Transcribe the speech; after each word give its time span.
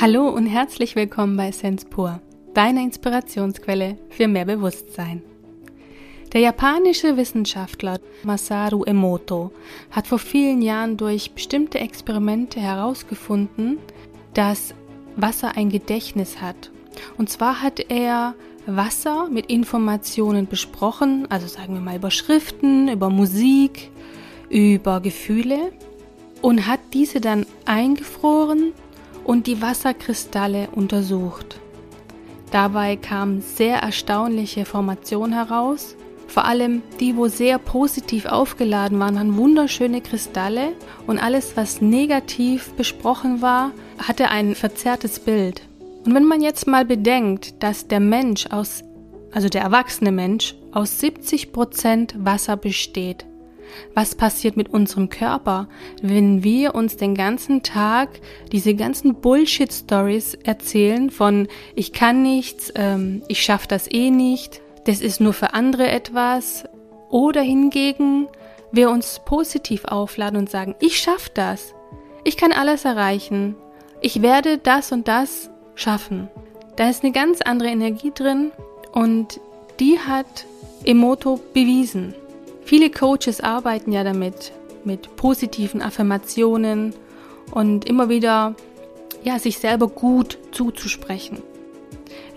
Hallo 0.00 0.30
und 0.30 0.46
herzlich 0.46 0.96
willkommen 0.96 1.36
bei 1.36 1.52
Sense 1.52 1.84
Pur, 1.84 2.22
deiner 2.54 2.80
Inspirationsquelle 2.80 3.98
für 4.08 4.28
mehr 4.28 4.46
Bewusstsein. 4.46 5.20
Der 6.32 6.40
japanische 6.40 7.18
Wissenschaftler 7.18 8.00
Masaru 8.22 8.84
Emoto 8.84 9.52
hat 9.90 10.06
vor 10.06 10.18
vielen 10.18 10.62
Jahren 10.62 10.96
durch 10.96 11.32
bestimmte 11.32 11.80
Experimente 11.80 12.60
herausgefunden, 12.60 13.76
dass 14.32 14.74
Wasser 15.16 15.58
ein 15.58 15.68
Gedächtnis 15.68 16.40
hat. 16.40 16.70
Und 17.18 17.28
zwar 17.28 17.60
hat 17.60 17.80
er 17.90 18.34
Wasser 18.64 19.28
mit 19.28 19.50
Informationen 19.50 20.46
besprochen, 20.46 21.26
also 21.28 21.46
sagen 21.46 21.74
wir 21.74 21.82
mal 21.82 21.96
über 21.96 22.10
Schriften, 22.10 22.88
über 22.88 23.10
Musik, 23.10 23.90
über 24.48 25.00
Gefühle 25.00 25.72
und 26.40 26.66
hat 26.66 26.80
diese 26.94 27.20
dann 27.20 27.44
eingefroren 27.66 28.72
und 29.24 29.46
die 29.46 29.62
Wasserkristalle 29.62 30.68
untersucht. 30.72 31.60
Dabei 32.50 32.96
kamen 32.96 33.42
sehr 33.42 33.78
erstaunliche 33.78 34.64
Formationen 34.64 35.32
heraus, 35.32 35.96
vor 36.30 36.44
allem 36.44 36.82
die, 37.00 37.16
wo 37.16 37.26
sehr 37.26 37.58
positiv 37.58 38.26
aufgeladen 38.26 39.00
waren, 39.00 39.16
waren 39.16 39.36
wunderschöne 39.36 40.00
Kristalle 40.00 40.74
und 41.08 41.18
alles, 41.18 41.56
was 41.56 41.80
negativ 41.80 42.72
besprochen 42.74 43.42
war, 43.42 43.72
hatte 43.98 44.28
ein 44.28 44.54
verzerrtes 44.54 45.18
Bild. 45.18 45.62
Und 46.06 46.14
wenn 46.14 46.24
man 46.24 46.40
jetzt 46.40 46.68
mal 46.68 46.84
bedenkt, 46.84 47.62
dass 47.62 47.88
der 47.88 47.98
Mensch 47.98 48.46
aus, 48.46 48.82
also 49.32 49.48
der 49.48 49.62
erwachsene 49.62 50.12
Mensch, 50.12 50.54
aus 50.70 51.00
70 51.00 51.52
Prozent 51.52 52.14
Wasser 52.16 52.56
besteht, 52.56 53.26
was 53.94 54.14
passiert 54.14 54.56
mit 54.56 54.68
unserem 54.68 55.08
Körper, 55.08 55.68
wenn 56.02 56.42
wir 56.42 56.74
uns 56.74 56.96
den 56.96 57.14
ganzen 57.14 57.62
Tag 57.62 58.08
diese 58.52 58.74
ganzen 58.74 59.14
Bullshit-Stories 59.14 60.34
erzählen 60.44 61.10
von 61.10 61.48
ich 61.74 61.92
kann 61.92 62.22
nichts, 62.22 62.72
ähm, 62.74 63.22
ich 63.28 63.42
schaffe 63.42 63.68
das 63.68 63.90
eh 63.90 64.10
nicht, 64.10 64.60
das 64.84 65.00
ist 65.00 65.20
nur 65.20 65.32
für 65.32 65.54
andere 65.54 65.88
etwas, 65.88 66.64
oder 67.10 67.42
hingegen 67.42 68.28
wir 68.72 68.90
uns 68.90 69.20
positiv 69.24 69.84
aufladen 69.84 70.38
und 70.38 70.48
sagen, 70.50 70.74
ich 70.80 70.98
schaffe 70.98 71.30
das, 71.34 71.74
ich 72.24 72.36
kann 72.36 72.52
alles 72.52 72.84
erreichen, 72.84 73.56
ich 74.00 74.22
werde 74.22 74.58
das 74.58 74.92
und 74.92 75.08
das 75.08 75.50
schaffen. 75.74 76.28
Da 76.76 76.88
ist 76.88 77.02
eine 77.02 77.12
ganz 77.12 77.42
andere 77.42 77.68
Energie 77.68 78.12
drin 78.14 78.52
und 78.92 79.40
die 79.80 79.98
hat 79.98 80.46
Emoto 80.84 81.40
bewiesen. 81.52 82.14
Viele 82.70 82.88
Coaches 82.88 83.40
arbeiten 83.40 83.90
ja 83.90 84.04
damit, 84.04 84.52
mit 84.84 85.16
positiven 85.16 85.82
Affirmationen 85.82 86.94
und 87.50 87.84
immer 87.84 88.08
wieder 88.08 88.54
ja, 89.24 89.40
sich 89.40 89.58
selber 89.58 89.88
gut 89.88 90.38
zuzusprechen. 90.52 91.42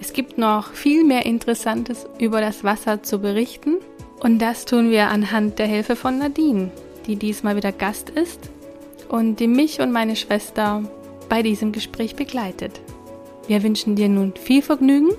Es 0.02 0.12
gibt 0.12 0.40
noch 0.40 0.72
viel 0.72 1.03
mehr 1.03 1.28
Interessantes 1.28 2.08
über 2.17 2.42
das 2.42 2.64
Wasser 2.64 3.03
zu 3.03 3.20
berichten 3.20 3.75
und 4.22 4.40
das 4.40 4.66
tun 4.66 4.90
wir 4.90 5.09
anhand 5.09 5.59
der 5.59 5.67
Hilfe 5.67 5.95
von 5.95 6.17
Nadine, 6.17 6.72
die 7.06 7.16
diesmal 7.16 7.56
wieder 7.56 7.72
Gast 7.72 8.09
ist 8.09 8.50
und 9.09 9.40
die 9.40 9.47
mich 9.47 9.81
und 9.81 9.92
meine 9.92 10.16
Schwester 10.16 10.81
bei 11.30 11.44
diesem 11.44 11.72
Gespräch 11.72 12.16
begleitet. 12.16 12.81
Wir 13.45 13.62
wünschen 13.62 13.95
dir 13.95 14.09
nun 14.09 14.34
viel 14.34 14.64
Vergnügen, 14.64 15.12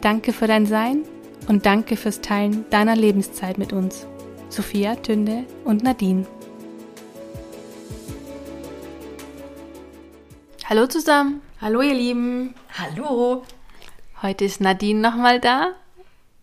danke 0.00 0.32
für 0.32 0.48
dein 0.48 0.66
Sein 0.66 1.04
und 1.46 1.64
danke 1.64 1.96
fürs 1.96 2.22
Teilen 2.22 2.64
deiner 2.70 2.96
Lebenszeit 2.96 3.56
mit 3.56 3.72
uns. 3.72 4.08
Sophia, 4.52 4.96
Tünde 4.96 5.46
und 5.64 5.82
Nadine. 5.82 6.26
Hallo 10.66 10.86
zusammen. 10.86 11.40
Hallo 11.58 11.80
ihr 11.80 11.94
Lieben. 11.94 12.54
Hallo. 12.78 13.44
Heute 14.20 14.44
ist 14.44 14.60
Nadine 14.60 15.00
nochmal 15.00 15.40
da 15.40 15.72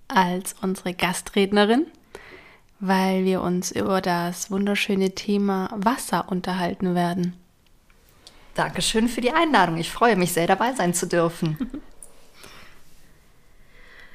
als 0.07 0.55
unsere 0.63 0.95
Gastrednerin, 0.95 1.85
weil 2.79 3.25
wir 3.25 3.43
uns 3.43 3.69
über 3.71 4.01
das 4.01 4.49
wunderschöne 4.49 5.13
Thema 5.13 5.69
Wasser 5.75 6.29
unterhalten 6.29 6.95
werden. 6.95 7.35
Dankeschön 8.55 9.07
für 9.07 9.21
die 9.21 9.33
Einladung. 9.33 9.77
Ich 9.77 9.91
freue 9.91 10.15
mich 10.15 10.33
sehr, 10.33 10.47
dabei 10.47 10.73
sein 10.73 10.95
zu 10.95 11.05
dürfen. 11.05 11.83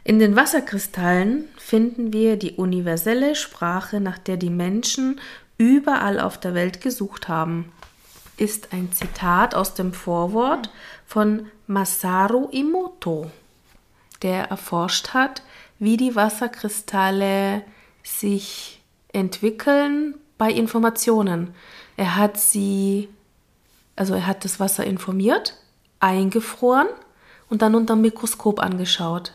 In 0.06 0.18
den 0.18 0.36
Wasserkristallen 0.36 1.48
finden 1.56 2.12
wir 2.12 2.36
die 2.36 2.52
universelle 2.52 3.34
Sprache, 3.34 4.00
nach 4.00 4.18
der 4.18 4.36
die 4.36 4.50
Menschen 4.50 5.18
überall 5.56 6.20
auf 6.20 6.38
der 6.38 6.52
Welt 6.52 6.82
gesucht 6.82 7.26
haben. 7.28 7.72
Ist 8.36 8.74
ein 8.74 8.92
Zitat 8.92 9.54
aus 9.54 9.72
dem 9.72 9.94
Vorwort 9.94 10.68
von 11.06 11.46
Masaru 11.66 12.50
Emoto, 12.52 13.30
der 14.20 14.50
erforscht 14.50 15.14
hat, 15.14 15.42
wie 15.78 15.96
die 15.96 16.14
Wasserkristalle 16.14 17.62
sich 18.02 18.82
entwickeln 19.10 20.16
bei 20.36 20.50
Informationen. 20.50 21.54
Er 21.96 22.16
hat 22.16 22.38
sie, 22.38 23.08
also 23.96 24.12
er 24.12 24.26
hat 24.26 24.44
das 24.44 24.60
Wasser 24.60 24.84
informiert, 24.84 25.56
eingefroren 25.98 26.88
und 27.48 27.62
dann 27.62 27.74
unter 27.74 27.94
dem 27.94 28.02
Mikroskop 28.02 28.60
angeschaut. 28.60 29.32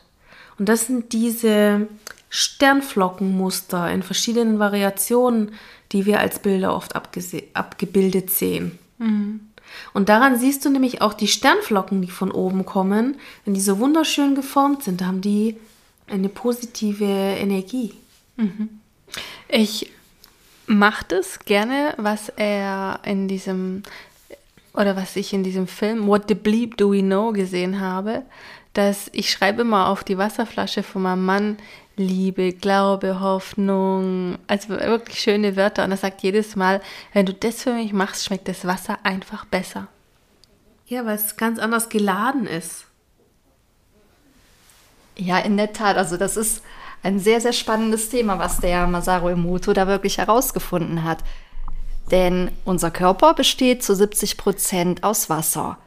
Und 0.59 0.70
das 0.70 0.88
sind 0.88 1.14
diese 1.14 1.88
Sternflockenmuster 2.30 3.92
in 3.92 4.03
verschiedenen 4.03 4.59
Variationen, 4.59 5.53
die 5.92 6.06
wir 6.06 6.20
als 6.20 6.40
Bilder 6.40 6.75
oft 6.75 6.96
abgebildet 6.96 8.30
sehen. 8.30 8.78
Mhm. 9.00 9.40
Und 9.94 10.09
daran 10.09 10.38
siehst 10.38 10.66
du 10.66 10.69
nämlich 10.69 11.02
auch 11.02 11.14
die 11.14 11.28
Sternflocken, 11.28 12.02
die 12.02 12.12
von 12.12 12.31
oben 12.31 12.66
kommen, 12.66 13.18
wenn 13.46 13.53
die 13.53 13.62
so 13.62 13.80
wunderschön 13.80 14.36
geformt 14.36 14.84
sind, 14.84 15.03
haben 15.03 15.22
die 15.22 15.58
eine 16.08 16.30
positive 16.30 17.06
Energie. 17.06 17.94
Mhm. 18.36 18.69
Ich 19.48 19.92
mache 20.66 21.06
das 21.08 21.40
gerne, 21.40 21.94
was 21.98 22.30
er 22.30 23.00
in 23.03 23.28
diesem 23.28 23.84
oder 24.74 24.96
was 24.96 25.16
ich 25.16 25.34
in 25.34 25.44
diesem 25.44 25.68
Film 25.68 26.08
What 26.08 26.25
the 26.28 26.36
Bleep 26.36 26.78
Do 26.78 26.92
We 26.92 27.02
Know 27.02 27.31
gesehen 27.31 27.80
habe 27.80 28.24
dass 28.79 29.09
ich 29.12 29.29
schreibe 29.29 29.66
mal 29.66 29.88
auf 29.88 30.06
die 30.06 30.17
Wasserflasche 30.17 30.84
von 30.84 31.01
meinem 31.01 31.25
Mann 31.25 31.57
Liebe, 31.97 32.53
Glaube, 32.53 33.19
Hoffnung, 33.19 34.38
also 34.47 34.69
wirklich 34.69 35.19
schöne 35.19 35.57
Wörter. 35.57 35.84
Und 35.84 35.91
er 35.91 35.97
sagt 35.97 36.23
jedes 36.23 36.56
Mal, 36.56 36.79
wenn 37.12 37.25
du 37.25 37.34
das 37.34 37.63
für 37.63 37.73
mich 37.73 37.91
machst, 37.91 38.23
schmeckt 38.23 38.47
das 38.47 38.66
Wasser 38.66 38.97
einfach 39.03 39.44
besser. 39.44 39.88
Ja, 40.88 41.06
weil 41.06 41.18
es 41.18 41.35
ganz 41.35 41.59
anders 41.59 41.89
geladen 41.89 42.47
ist. 42.47 42.85
Ja, 45.18 45.39
in 45.39 45.57
der 45.57 45.73
Tat. 45.73 45.97
Also 45.97 46.16
das 46.16 46.38
ist 46.38 46.63
ein 47.03 47.19
sehr, 47.19 47.41
sehr 47.41 47.51
spannendes 47.51 48.07
Thema, 48.07 48.39
was 48.39 48.62
der 48.62 48.88
Masaru 48.88 49.28
Emoto 49.28 49.73
da 49.73 49.88
wirklich 49.88 50.19
herausgefunden 50.19 51.03
hat. 51.03 51.19
Denn 52.12 52.50
unser 52.63 52.91
Körper 52.91 53.34
besteht 53.34 53.84
zu 53.84 53.94
70 53.94 54.38
Prozent 54.38 55.03
aus 55.03 55.29
Wasser. 55.29 55.78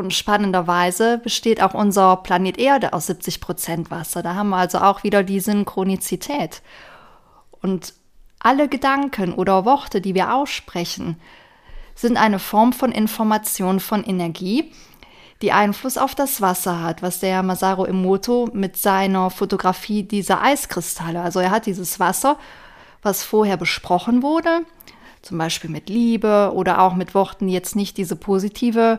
Und 0.00 0.14
spannenderweise 0.14 1.18
besteht 1.18 1.62
auch 1.62 1.74
unser 1.74 2.16
Planet 2.16 2.58
Erde 2.58 2.94
aus 2.94 3.08
70 3.08 3.38
Prozent 3.38 3.90
Wasser. 3.90 4.22
Da 4.22 4.34
haben 4.34 4.48
wir 4.48 4.56
also 4.56 4.78
auch 4.78 5.04
wieder 5.04 5.22
die 5.22 5.40
Synchronizität. 5.40 6.62
Und 7.60 7.92
alle 8.38 8.66
Gedanken 8.66 9.34
oder 9.34 9.66
Worte, 9.66 10.00
die 10.00 10.14
wir 10.14 10.34
aussprechen, 10.34 11.20
sind 11.94 12.16
eine 12.16 12.38
Form 12.38 12.72
von 12.72 12.92
Information 12.92 13.78
von 13.78 14.02
Energie, 14.02 14.72
die 15.42 15.52
Einfluss 15.52 15.98
auf 15.98 16.14
das 16.14 16.40
Wasser 16.40 16.82
hat, 16.82 17.02
was 17.02 17.20
der 17.20 17.42
Masaru 17.42 17.84
Emoto 17.84 18.48
mit 18.54 18.78
seiner 18.78 19.28
Fotografie 19.28 20.02
dieser 20.02 20.40
Eiskristalle, 20.40 21.20
also 21.20 21.40
er 21.40 21.50
hat 21.50 21.66
dieses 21.66 22.00
Wasser, 22.00 22.38
was 23.02 23.22
vorher 23.22 23.58
besprochen 23.58 24.22
wurde, 24.22 24.60
zum 25.20 25.36
Beispiel 25.36 25.68
mit 25.68 25.90
Liebe 25.90 26.52
oder 26.54 26.80
auch 26.80 26.94
mit 26.94 27.14
Worten, 27.14 27.48
die 27.48 27.52
jetzt 27.52 27.76
nicht 27.76 27.98
diese 27.98 28.16
positive 28.16 28.98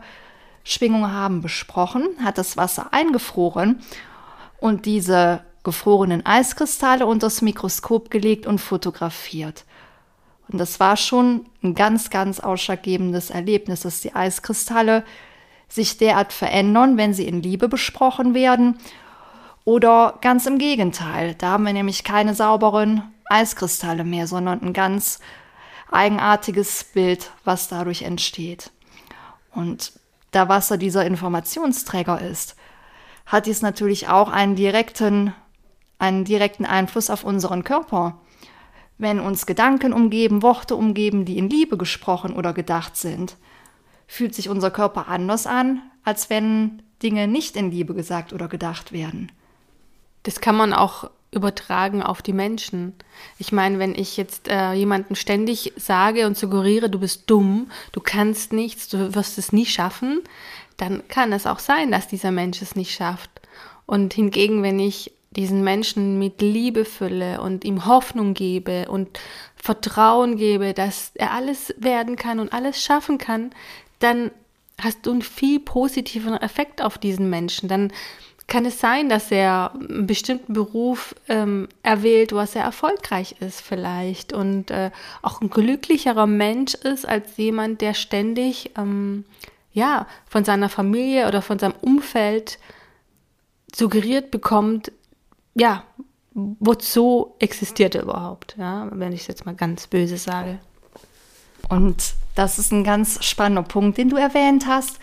Schwingungen 0.64 1.12
haben 1.12 1.42
besprochen, 1.42 2.08
hat 2.24 2.38
das 2.38 2.58
Wasser 2.58 2.94
eingefroren 2.94 3.82
und 4.60 4.86
diese 4.86 5.42
gefrorenen 5.64 6.26
Eiskristalle 6.26 7.06
unter 7.06 7.28
das 7.28 7.42
Mikroskop 7.42 8.10
gelegt 8.10 8.48
und 8.48 8.60
fotografiert. 8.60 9.66
Und 10.48 10.60
das 10.60 10.80
war 10.80 10.98
schon 10.98 11.46
ein 11.64 11.76
ganz, 11.76 12.10
ganz 12.10 12.40
ausschlaggebendes 12.40 13.30
Erlebnis, 13.30 13.82
dass 13.82 14.02
die 14.02 14.14
Eiskristalle 14.16 15.04
sich 15.70 15.98
derart 15.98 16.34
verändern, 16.34 16.98
wenn 16.98 17.14
sie 17.14 17.26
in 17.26 17.42
Liebe 17.42 17.70
besprochen 17.70 18.34
werden. 18.34 18.78
Oder 19.64 20.18
ganz 20.22 20.46
im 20.48 20.58
Gegenteil, 20.58 21.36
da 21.36 21.52
haben 21.52 21.66
wir 21.66 21.74
nämlich 21.74 22.04
keine 22.04 22.34
sauberen 22.34 23.04
Eiskristalle 23.26 24.04
mehr, 24.04 24.28
sondern 24.28 24.62
ein 24.62 24.74
ganz 24.74 25.20
eigenartiges 25.90 26.84
Bild, 26.84 27.32
was 27.46 27.70
dadurch 27.70 28.02
entsteht. 28.02 28.72
Und 29.54 29.94
da 30.32 30.50
Wasser 30.50 30.78
dieser 30.78 31.06
Informationsträger 31.06 32.22
ist, 32.22 32.56
hat 33.26 33.46
dies 33.46 33.62
natürlich 33.62 34.08
auch 34.08 34.30
einen 34.30 34.56
direkten, 34.56 35.34
einen 36.00 36.26
direkten 36.26 36.66
Einfluss 36.66 37.10
auf 37.10 37.24
unseren 37.24 37.64
Körper. 37.64 38.20
Wenn 38.98 39.20
uns 39.20 39.46
Gedanken 39.46 39.94
umgeben, 39.94 40.42
Worte 40.42 40.76
umgeben, 40.76 41.26
die 41.26 41.38
in 41.38 41.50
Liebe 41.50 41.78
gesprochen 41.78 42.34
oder 42.34 42.54
gedacht 42.54 42.98
sind, 42.98 43.38
fühlt 44.08 44.36
sich 44.36 44.50
unser 44.50 44.72
Körper 44.72 45.08
anders 45.08 45.48
an, 45.48 45.82
als 46.04 46.30
wenn 46.30 46.82
Dinge 47.02 47.28
nicht 47.28 47.56
in 47.56 47.72
Liebe 47.72 47.94
gesagt 47.94 48.34
oder 48.34 48.48
gedacht 48.48 48.92
werden. 48.92 49.32
Das 50.24 50.40
kann 50.40 50.56
man 50.56 50.74
auch 50.74 51.10
übertragen 51.32 52.04
auf 52.04 52.22
die 52.22 52.34
Menschen. 52.34 52.94
Ich 53.38 53.52
meine, 53.52 53.80
wenn 53.80 53.96
ich 53.96 54.18
jetzt 54.18 54.50
äh, 54.50 54.74
jemanden 54.74 55.16
ständig 55.16 55.74
sage 55.78 56.28
und 56.28 56.38
suggeriere, 56.38 56.90
du 56.90 57.00
bist 57.00 57.30
dumm, 57.30 57.72
du 57.94 58.02
kannst 58.02 58.52
nichts, 58.52 58.90
du 58.90 59.16
wirst 59.16 59.38
es 59.38 59.54
nie 59.54 59.66
schaffen, 59.66 60.22
dann 60.76 61.08
kann 61.08 61.32
es 61.32 61.48
auch 61.48 61.60
sein, 61.60 61.92
dass 61.92 62.08
dieser 62.08 62.32
Mensch 62.32 62.62
es 62.62 62.76
nicht 62.76 62.94
schafft. 62.94 63.30
Und 63.86 64.14
hingegen, 64.14 64.62
wenn 64.62 64.80
ich 64.80 65.14
diesen 65.32 65.64
Menschen 65.64 66.20
mit 66.20 66.42
Liebe 66.42 66.84
fülle 66.84 67.40
und 67.42 67.64
ihm 67.64 67.86
Hoffnung 67.86 68.34
gebe 68.34 68.90
und 68.90 69.20
Vertrauen 69.56 70.36
gebe, 70.36 70.74
dass 70.74 71.12
er 71.16 71.32
alles 71.32 71.74
werden 71.78 72.18
kann 72.18 72.40
und 72.40 72.52
alles 72.52 72.84
schaffen 72.84 73.18
kann, 73.18 73.52
dann 74.00 74.32
hast 74.82 75.06
du 75.06 75.12
einen 75.12 75.22
viel 75.22 75.60
positiveren 75.60 76.42
Effekt 76.42 76.82
auf 76.82 76.98
diesen 76.98 77.30
Menschen. 77.30 77.70
Dann 77.70 77.94
kann 78.52 78.66
es 78.66 78.82
sein, 78.82 79.08
dass 79.08 79.32
er 79.32 79.72
einen 79.76 80.08
bestimmten 80.08 80.52
Beruf 80.52 81.16
ähm, 81.30 81.70
erwählt, 81.84 82.34
wo 82.34 82.38
er 82.40 82.56
erfolgreich 82.56 83.38
ist 83.40 83.62
vielleicht 83.62 84.34
und 84.34 84.72
äh, 84.72 84.92
auch 85.22 85.40
ein 85.40 85.50
glücklicherer 85.50 86.28
Mensch 86.28 86.74
ist 86.74 87.08
als 87.08 87.38
jemand, 87.38 87.80
der 87.80 87.94
ständig 87.94 88.72
ähm, 88.78 89.24
ja 89.72 90.06
von 90.28 90.44
seiner 90.44 90.68
Familie 90.68 91.30
oder 91.30 91.42
von 91.42 91.60
seinem 91.60 91.76
Umfeld 91.80 92.60
suggeriert 93.74 94.32
bekommt, 94.32 94.92
ja, 95.56 95.86
wozu 96.34 97.34
existiert 97.40 97.96
er 97.96 98.04
überhaupt, 98.04 98.58
ja, 98.60 98.90
wenn 98.92 99.14
ich 99.14 99.22
es 99.22 99.28
jetzt 99.28 99.46
mal 99.46 99.56
ganz 99.56 99.88
böse 99.88 100.18
sage. 100.18 100.60
Und 101.70 102.16
das 102.36 102.60
ist 102.60 102.74
ein 102.74 102.84
ganz 102.84 103.24
spannender 103.24 103.64
Punkt, 103.64 103.98
den 103.98 104.10
du 104.10 104.18
erwähnt 104.18 104.66
hast. 104.68 105.00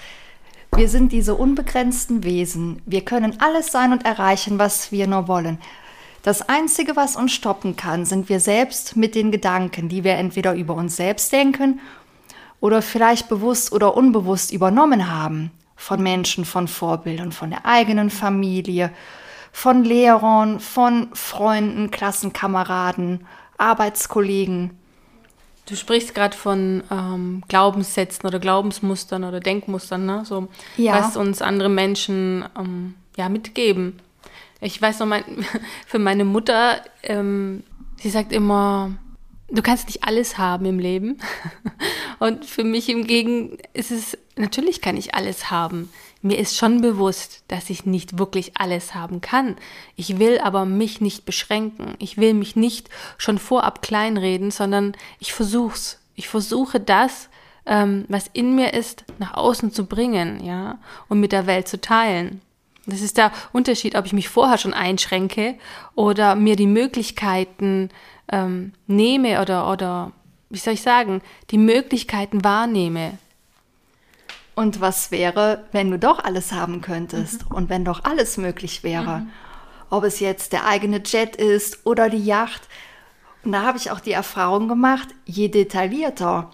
Wir 0.77 0.89
sind 0.89 1.13
diese 1.13 1.35
unbegrenzten 1.35 2.25
Wesen. 2.25 2.81
Wir 2.87 3.05
können 3.05 3.41
alles 3.41 3.73
sein 3.73 3.93
und 3.93 4.05
erreichen, 4.05 4.59
was 4.59 4.93
wir 4.93 5.07
nur 5.07 5.27
wollen. 5.27 5.59
Das 6.23 6.49
Einzige, 6.49 6.95
was 6.95 7.17
uns 7.17 7.33
stoppen 7.33 7.77
kann, 7.77 8.05
sind 8.05 8.29
wir 8.29 8.39
selbst 8.39 8.97
mit 8.97 9.15
den 9.15 9.33
Gedanken, 9.33 9.89
die 9.89 10.05
wir 10.05 10.13
entweder 10.15 10.55
über 10.55 10.75
uns 10.75 10.97
selbst 10.97 11.33
denken 11.33 11.81
oder 12.61 12.83
vielleicht 12.83 13.29
bewusst 13.29 13.73
oder 13.73 13.97
unbewusst 13.97 14.53
übernommen 14.53 15.11
haben. 15.11 15.51
Von 15.77 16.03
Menschen, 16.03 16.45
von 16.45 16.69
Vorbildern, 16.69 17.33
von 17.33 17.51
der 17.51 17.65
eigenen 17.65 18.11
Familie, 18.11 18.91
von 19.53 19.85
Lehrern, 19.85 20.61
von 20.61 21.09
Freunden, 21.13 21.91
Klassenkameraden, 21.91 23.27
Arbeitskollegen. 23.57 24.78
Du 25.69 25.77
sprichst 25.77 26.15
gerade 26.15 26.35
von 26.35 26.83
ähm, 26.91 27.43
Glaubenssätzen 27.47 28.27
oder 28.27 28.39
Glaubensmustern 28.39 29.25
oder 29.25 29.39
Denkmustern, 29.39 30.07
ne? 30.07 30.23
so, 30.25 30.49
ja. 30.79 30.95
was 30.95 31.15
uns 31.15 31.43
andere 31.43 31.69
Menschen 31.69 32.47
ähm, 32.59 32.95
ja, 33.19 33.29
mitgeben. 33.29 34.01
Ich 34.63 34.81
weiß 34.81 35.01
noch, 35.01 35.07
mein, 35.07 35.25
für 35.87 35.99
meine 35.99 36.25
Mutter, 36.25 36.81
ähm, 37.03 37.65
sie 38.01 38.09
sagt 38.09 38.33
immer, 38.33 38.93
du 39.51 39.61
kannst 39.61 39.89
nicht 39.89 40.05
alles 40.05 40.39
haben 40.39 40.65
im 40.65 40.79
Leben. 40.79 41.19
Und 42.19 42.47
für 42.47 42.65
mich 42.65 42.87
hingegen 42.87 43.59
ist 43.75 43.91
es, 43.91 44.17
natürlich 44.37 44.81
kann 44.81 44.97
ich 44.97 45.15
alles 45.15 45.51
haben. 45.51 45.91
Mir 46.21 46.39
ist 46.39 46.57
schon 46.57 46.81
bewusst, 46.81 47.45
dass 47.49 47.71
ich 47.71 47.87
nicht 47.87 48.19
wirklich 48.19 48.53
alles 48.57 48.95
haben 48.95 49.21
kann. 49.21 49.57
Ich 49.95 50.19
will 50.19 50.41
aber 50.41 50.65
mich 50.65 51.01
nicht 51.01 51.25
beschränken. 51.25 51.95
Ich 51.99 52.17
will 52.17 52.35
mich 52.35 52.57
nicht 52.57 52.91
schon 53.19 53.39
vorab 53.39 53.83
kleinreden, 53.83 54.51
sondern 54.51 54.97
ich 55.21 55.33
versuch's. 55.33 56.01
Ich 56.17 56.29
versuche 56.29 56.81
das, 56.81 57.29
ähm, 57.67 58.05
was 58.09 58.29
in 58.33 58.57
mir 58.57 58.75
ist, 58.75 59.05
nach 59.19 59.35
außen 59.35 59.73
zu 59.73 59.87
bringen, 59.87 60.45
ja, 60.45 60.79
und 61.09 61.21
mit 61.21 61.31
der 61.31 61.47
Welt 61.47 61.69
zu 61.69 61.81
teilen. 61.81 62.41
Das 62.87 63.03
ist 63.03 63.19
der 63.19 63.31
Unterschied, 63.53 63.95
ob 63.95 64.07
ich 64.07 64.15
mich 64.15 64.29
vorher 64.29 64.59
schon 64.59 64.75
einschränke 64.75 65.57
oder 65.95 66.35
mir 66.35 66.57
die 66.57 66.67
Möglichkeiten 66.67 67.91
ähm, 68.33 68.73
nehme 68.87 69.41
oder, 69.43 69.71
oder, 69.71 70.13
wie 70.49 70.59
soll 70.59 70.75
ich 70.75 70.83
sagen, 70.83 71.21
die 71.51 71.59
Möglichkeiten 71.59 72.43
wahrnehme, 72.43 73.19
und 74.59 74.81
was 74.81 75.13
wäre, 75.13 75.67
wenn 75.71 75.89
du 75.93 76.01
doch 76.01 76.25
alles 76.25 76.51
haben 76.51 76.81
könntest 76.81 77.49
mhm. 77.49 77.57
und 77.57 77.69
wenn 77.69 77.85
doch 77.85 78.03
alles 78.03 78.39
möglich 78.39 78.83
wäre? 78.83 79.21
Mhm. 79.21 79.31
Ob 79.89 80.03
es 80.03 80.19
jetzt 80.19 80.53
der 80.53 80.67
eigene 80.67 81.01
Jet 81.05 81.37
ist 81.37 81.87
oder 81.87 82.11
die 82.11 82.25
Yacht. 82.25 82.63
Und 83.45 83.53
da 83.53 83.63
habe 83.63 83.79
ich 83.79 83.93
auch 83.93 84.01
die 84.01 84.11
Erfahrung 84.11 84.67
gemacht, 84.67 85.11
je 85.25 85.47
detaillierter 85.47 86.51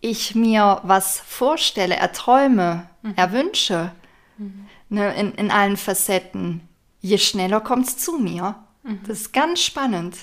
ich 0.00 0.34
mir 0.34 0.80
was 0.82 1.20
vorstelle, 1.20 1.94
erträume, 1.94 2.88
mhm. 3.02 3.14
erwünsche, 3.14 3.92
mhm. 4.36 4.66
ne, 4.88 5.14
in, 5.14 5.32
in 5.34 5.52
allen 5.52 5.76
Facetten, 5.76 6.62
je 7.00 7.18
schneller 7.18 7.60
kommt 7.60 7.86
es 7.86 7.96
zu 7.96 8.18
mir. 8.18 8.56
Mhm. 8.82 9.00
Das 9.06 9.20
ist 9.20 9.32
ganz 9.32 9.60
spannend. 9.60 10.16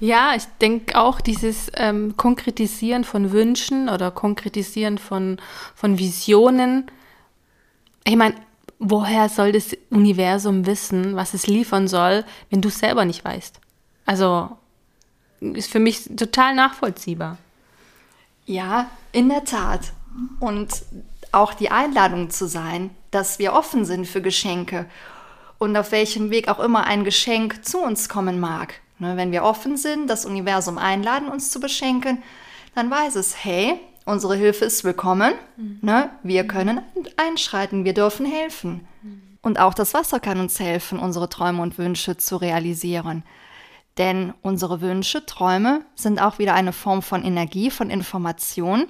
Ja, 0.00 0.34
ich 0.34 0.44
denke 0.62 0.98
auch 0.98 1.20
dieses 1.20 1.70
ähm, 1.74 2.16
Konkretisieren 2.16 3.04
von 3.04 3.32
Wünschen 3.32 3.90
oder 3.90 4.10
Konkretisieren 4.10 4.96
von, 4.96 5.38
von 5.74 5.98
Visionen. 5.98 6.90
Ich 8.04 8.16
meine, 8.16 8.34
woher 8.78 9.28
soll 9.28 9.52
das 9.52 9.76
Universum 9.90 10.64
wissen, 10.64 11.16
was 11.16 11.34
es 11.34 11.46
liefern 11.46 11.86
soll, 11.86 12.24
wenn 12.48 12.62
du 12.62 12.68
es 12.68 12.78
selber 12.78 13.04
nicht 13.04 13.24
weißt? 13.24 13.60
Also 14.06 14.56
ist 15.40 15.70
für 15.70 15.80
mich 15.80 16.04
total 16.16 16.54
nachvollziehbar. 16.54 17.36
Ja, 18.46 18.90
in 19.12 19.28
der 19.28 19.44
Tat. 19.44 19.92
Und 20.40 20.82
auch 21.30 21.52
die 21.52 21.70
Einladung 21.70 22.30
zu 22.30 22.48
sein, 22.48 22.90
dass 23.10 23.38
wir 23.38 23.52
offen 23.52 23.84
sind 23.84 24.06
für 24.06 24.22
Geschenke 24.22 24.86
und 25.58 25.76
auf 25.76 25.92
welchem 25.92 26.30
Weg 26.30 26.48
auch 26.48 26.58
immer 26.58 26.84
ein 26.84 27.04
Geschenk 27.04 27.64
zu 27.64 27.78
uns 27.80 28.08
kommen 28.08 28.40
mag. 28.40 28.80
Ne, 29.00 29.16
wenn 29.16 29.32
wir 29.32 29.44
offen 29.44 29.78
sind, 29.78 30.08
das 30.08 30.26
Universum 30.26 30.76
einladen, 30.76 31.28
uns 31.28 31.50
zu 31.50 31.58
beschenken, 31.58 32.22
dann 32.74 32.90
weiß 32.90 33.16
es, 33.16 33.42
hey, 33.42 33.80
unsere 34.04 34.36
Hilfe 34.36 34.66
ist 34.66 34.84
willkommen, 34.84 35.32
mhm. 35.56 35.78
ne, 35.80 36.10
wir 36.22 36.46
können 36.46 36.82
einschreiten, 37.16 37.86
wir 37.86 37.94
dürfen 37.94 38.26
helfen. 38.26 38.86
Mhm. 39.02 39.22
Und 39.40 39.58
auch 39.58 39.72
das 39.72 39.94
Wasser 39.94 40.20
kann 40.20 40.38
uns 40.38 40.60
helfen, 40.60 40.98
unsere 40.98 41.30
Träume 41.30 41.62
und 41.62 41.78
Wünsche 41.78 42.18
zu 42.18 42.36
realisieren. 42.36 43.24
Denn 43.96 44.34
unsere 44.42 44.82
Wünsche, 44.82 45.24
Träume 45.24 45.80
sind 45.94 46.20
auch 46.20 46.38
wieder 46.38 46.52
eine 46.52 46.74
Form 46.74 47.00
von 47.00 47.24
Energie, 47.24 47.70
von 47.70 47.88
Information, 47.88 48.84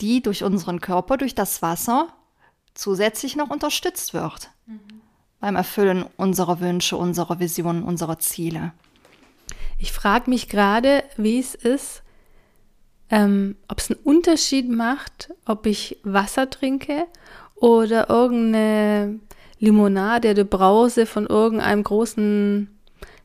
die 0.00 0.20
durch 0.20 0.42
unseren 0.42 0.80
Körper, 0.80 1.16
durch 1.16 1.36
das 1.36 1.62
Wasser 1.62 2.08
zusätzlich 2.74 3.36
noch 3.36 3.50
unterstützt 3.50 4.14
wird 4.14 4.50
mhm. 4.66 4.80
beim 5.38 5.54
Erfüllen 5.54 6.06
unserer 6.16 6.58
Wünsche, 6.58 6.96
unserer 6.96 7.38
Visionen, 7.38 7.84
unserer 7.84 8.18
Ziele. 8.18 8.72
Ich 9.82 9.90
frage 9.90 10.30
mich 10.30 10.48
gerade, 10.48 11.02
wie 11.16 11.40
es 11.40 11.56
ist, 11.56 12.04
ähm, 13.10 13.56
ob 13.66 13.80
es 13.80 13.90
einen 13.90 13.98
Unterschied 14.04 14.70
macht, 14.70 15.34
ob 15.44 15.66
ich 15.66 15.98
Wasser 16.04 16.48
trinke 16.48 17.06
oder 17.56 18.08
irgendeine 18.08 19.18
Limonade 19.58 20.30
oder 20.30 20.44
Brause 20.44 21.04
von 21.04 21.26
irgendeinem 21.26 21.82
großen 21.82 22.68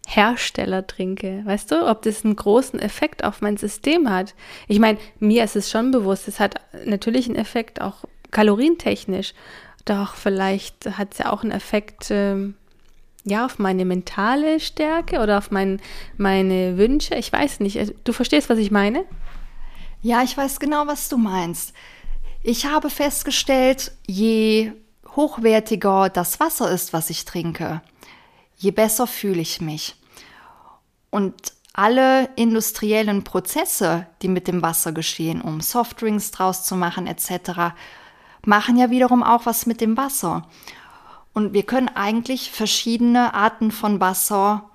Hersteller 0.07 0.87
trinke. 0.87 1.43
Weißt 1.45 1.69
du, 1.71 1.87
ob 1.87 2.01
das 2.01 2.25
einen 2.25 2.35
großen 2.35 2.79
Effekt 2.79 3.23
auf 3.23 3.41
mein 3.41 3.57
System 3.57 4.09
hat? 4.09 4.33
Ich 4.67 4.79
meine, 4.79 4.97
mir 5.19 5.43
ist 5.43 5.55
es 5.55 5.69
schon 5.69 5.91
bewusst, 5.91 6.27
es 6.27 6.39
hat 6.39 6.59
natürlich 6.87 7.27
einen 7.27 7.35
Effekt, 7.35 7.81
auch 7.81 8.05
kalorientechnisch. 8.31 9.35
Doch 9.85 10.15
vielleicht 10.15 10.97
hat 10.97 11.09
es 11.11 11.19
ja 11.19 11.31
auch 11.31 11.43
einen 11.43 11.51
Effekt, 11.51 12.07
ähm, 12.09 12.55
ja, 13.27 13.45
auf 13.45 13.59
meine 13.59 13.83
mentale 13.83 14.59
Stärke 14.59 15.19
oder 15.19 15.37
auf 15.37 15.51
mein, 15.51 15.81
meine 16.15 16.77
Wünsche. 16.77 17.15
Ich 17.15 17.31
weiß 17.31 17.59
nicht. 17.59 17.93
Du 18.05 18.13
verstehst, 18.13 18.49
was 18.49 18.57
ich 18.57 18.71
meine? 18.71 19.03
Ja, 20.01 20.23
ich 20.23 20.37
weiß 20.37 20.61
genau, 20.61 20.87
was 20.87 21.09
du 21.09 21.17
meinst. 21.17 21.73
Ich 22.41 22.65
habe 22.65 22.89
festgestellt, 22.89 23.91
je 24.05 24.71
hochwertiger 25.15 26.09
das 26.09 26.39
Wasser 26.39 26.71
ist, 26.71 26.93
was 26.93 27.09
ich 27.09 27.25
trinke, 27.25 27.81
je 28.55 28.71
besser 28.71 29.07
fühle 29.07 29.41
ich 29.41 29.59
mich. 29.59 29.95
Und 31.09 31.33
alle 31.73 32.29
industriellen 32.37 33.25
Prozesse, 33.25 34.07
die 34.21 34.29
mit 34.29 34.47
dem 34.47 34.61
Wasser 34.61 34.93
geschehen, 34.93 35.41
um 35.41 35.59
Softdrinks 35.59 36.31
draus 36.31 36.63
zu 36.63 36.75
machen 36.77 37.07
etc., 37.07 37.73
machen 38.45 38.77
ja 38.77 38.89
wiederum 38.89 39.23
auch 39.23 39.45
was 39.45 39.65
mit 39.65 39.81
dem 39.81 39.97
Wasser. 39.97 40.47
Und 41.37 41.53
wir 41.53 41.61
können 41.61 41.89
eigentlich 41.89 42.49
verschiedene 42.49 43.35
Arten 43.35 43.69
von 43.69 43.99
Wasser 43.99 44.71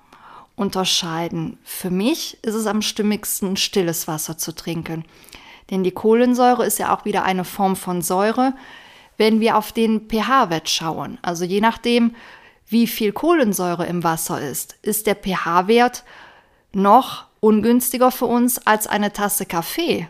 unterscheiden. 0.55 1.57
Für 1.65 1.89
mich 1.89 2.37
ist 2.41 2.53
es 2.53 2.67
am 2.67 2.81
stimmigsten, 2.81 3.57
stilles 3.57 4.07
Wasser 4.07 4.37
zu 4.37 4.55
trinken. 4.55 5.03
Denn 5.69 5.83
die 5.83 5.91
Kohlensäure 5.91 6.65
ist 6.65 6.79
ja 6.79 6.95
auch 6.95 7.03
wieder 7.03 7.25
eine 7.25 7.43
Form 7.43 7.75
von 7.75 8.01
Säure, 8.01 8.53
wenn 9.17 9.41
wir 9.41 9.57
auf 9.57 9.73
den 9.73 10.07
pH-Wert 10.07 10.69
schauen. 10.69 11.17
Also 11.21 11.43
je 11.43 11.59
nachdem, 11.59 12.15
wie 12.65 12.87
viel 12.87 13.11
Kohlensäure 13.11 13.85
im 13.85 14.05
Wasser 14.05 14.39
ist, 14.39 14.77
ist 14.83 15.05
der 15.05 15.15
pH-Wert 15.15 16.05
noch 16.71 17.25
ungünstiger 17.41 18.09
für 18.09 18.27
uns 18.27 18.65
als 18.65 18.87
eine 18.87 19.11
Tasse 19.11 19.45
Kaffee. 19.45 20.07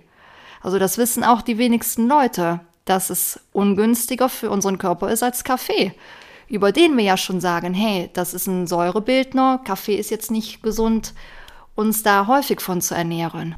Also 0.61 0.77
das 0.77 0.99
wissen 0.99 1.23
auch 1.23 1.41
die 1.41 1.57
wenigsten 1.57 2.07
Leute, 2.07 2.59
dass 2.85 3.09
es 3.09 3.39
ungünstiger 3.53 4.29
für 4.29 4.51
unseren 4.51 4.77
Körper 4.77 5.09
ist 5.09 5.23
als 5.23 5.43
Kaffee. 5.43 5.95
Über 6.53 6.71
den 6.71 6.95
wir 6.97 7.03
ja 7.03 7.17
schon 7.17 7.41
sagen, 7.41 7.73
hey, 7.73 8.11
das 8.13 8.35
ist 8.35 8.45
ein 8.45 8.67
Säurebildner, 8.67 9.59
Kaffee 9.65 9.95
ist 9.95 10.11
jetzt 10.11 10.29
nicht 10.29 10.61
gesund, 10.61 11.15
uns 11.73 12.03
da 12.03 12.27
häufig 12.27 12.61
von 12.61 12.79
zu 12.79 12.93
ernähren. 12.93 13.55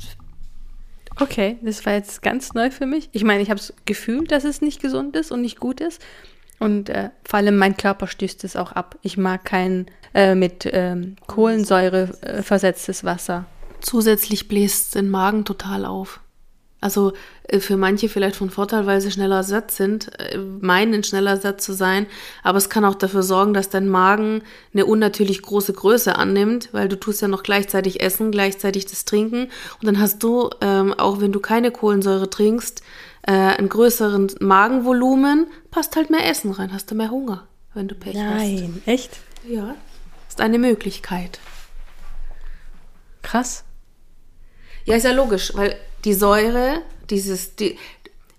Okay, 1.19 1.57
das 1.61 1.85
war 1.85 1.91
jetzt 1.91 2.21
ganz 2.21 2.53
neu 2.53 2.71
für 2.71 2.85
mich. 2.85 3.09
Ich 3.11 3.25
meine, 3.25 3.43
ich 3.43 3.49
habe 3.49 3.59
das 3.59 3.73
Gefühl, 3.83 4.23
dass 4.23 4.45
es 4.45 4.61
nicht 4.61 4.81
gesund 4.81 5.17
ist 5.17 5.33
und 5.33 5.41
nicht 5.41 5.59
gut 5.59 5.81
ist. 5.81 6.01
Und 6.59 6.87
äh, 6.87 7.09
vor 7.25 7.39
allem 7.39 7.57
mein 7.57 7.75
Körper 7.75 8.07
stößt 8.07 8.45
es 8.45 8.55
auch 8.55 8.71
ab. 8.71 8.97
Ich 9.01 9.17
mag 9.17 9.43
kein 9.43 9.87
äh, 10.13 10.33
mit 10.33 10.65
ähm, 10.71 11.17
Kohlensäure 11.27 12.17
äh, 12.21 12.43
versetztes 12.43 13.03
Wasser. 13.03 13.43
Zusätzlich 13.81 14.47
bläst 14.47 14.95
den 14.95 15.09
Magen 15.09 15.43
total 15.43 15.83
auf. 15.83 16.21
Also 16.85 17.13
äh, 17.47 17.59
für 17.59 17.77
manche 17.77 18.09
vielleicht 18.09 18.35
von 18.35 18.51
Vorteil, 18.51 18.85
weil 18.85 19.01
sie 19.01 19.09
schneller 19.09 19.41
satt 19.41 19.71
sind, 19.71 20.11
äh, 20.19 20.37
meinen 20.37 21.03
schneller 21.03 21.35
satt 21.35 21.59
zu 21.59 21.73
sein, 21.73 22.05
aber 22.43 22.59
es 22.59 22.69
kann 22.69 22.85
auch 22.85 22.93
dafür 22.93 23.23
sorgen, 23.23 23.55
dass 23.55 23.69
dein 23.69 23.89
Magen 23.89 24.43
eine 24.71 24.85
unnatürlich 24.85 25.41
große 25.41 25.73
Größe 25.73 26.15
annimmt, 26.15 26.69
weil 26.73 26.87
du 26.87 26.99
tust 26.99 27.23
ja 27.23 27.27
noch 27.27 27.41
gleichzeitig 27.41 28.01
essen, 28.01 28.29
gleichzeitig 28.29 28.85
das 28.85 29.03
Trinken 29.03 29.47
und 29.81 29.85
dann 29.87 29.99
hast 29.99 30.21
du, 30.21 30.51
ähm, 30.61 30.93
auch 30.93 31.21
wenn 31.21 31.31
du 31.31 31.39
keine 31.39 31.71
Kohlensäure 31.71 32.29
trinkst, 32.29 32.83
äh, 33.23 33.31
einen 33.31 33.69
größeren 33.69 34.33
Magenvolumen, 34.39 35.47
passt 35.71 35.95
halt 35.95 36.11
mehr 36.11 36.29
Essen 36.29 36.51
rein, 36.51 36.71
hast 36.71 36.91
du 36.91 36.93
mehr 36.93 37.09
Hunger, 37.09 37.47
wenn 37.73 37.87
du 37.87 37.95
Pech 37.95 38.13
Nein, 38.13 38.27
hast. 38.27 38.61
Nein, 38.61 38.81
echt? 38.85 39.17
Ja, 39.49 39.73
ist 40.29 40.39
eine 40.39 40.59
Möglichkeit. 40.59 41.39
Krass. 43.23 43.63
Ja, 44.83 44.95
ist 44.95 45.03
ja 45.03 45.13
logisch, 45.13 45.51
weil 45.55 45.75
die 46.05 46.13
Säure, 46.13 46.81
dieses, 47.09 47.55
die, 47.55 47.77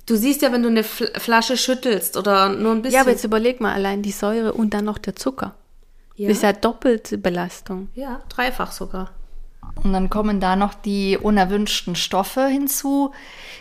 du 0.07 0.17
siehst 0.17 0.43
ja, 0.43 0.53
wenn 0.53 0.63
du 0.63 0.69
eine 0.69 0.85
Flasche 0.85 1.57
schüttelst 1.57 2.17
oder 2.17 2.49
nur 2.49 2.73
ein 2.73 2.83
bisschen. 2.83 2.95
Ja, 2.95 3.01
aber 3.03 3.11
jetzt 3.11 3.25
überleg 3.25 3.61
mal 3.61 3.75
allein 3.75 4.03
die 4.03 4.13
Säure 4.13 4.53
und 4.53 4.73
dann 4.73 4.85
noch 4.85 4.99
der 4.99 5.17
Zucker. 5.17 5.55
Ja. 6.17 6.29
Das 6.29 6.39
ist 6.39 6.43
ja 6.43 6.53
doppelte 6.53 7.19
Belastung. 7.19 7.89
Ja, 7.95 8.23
dreifach 8.29 8.73
sogar. 8.73 9.11
Und 9.83 9.93
dann 9.93 10.09
kommen 10.09 10.41
da 10.41 10.57
noch 10.57 10.73
die 10.73 11.19
unerwünschten 11.19 11.97
Stoffe 11.97 12.47
hinzu, 12.47 13.13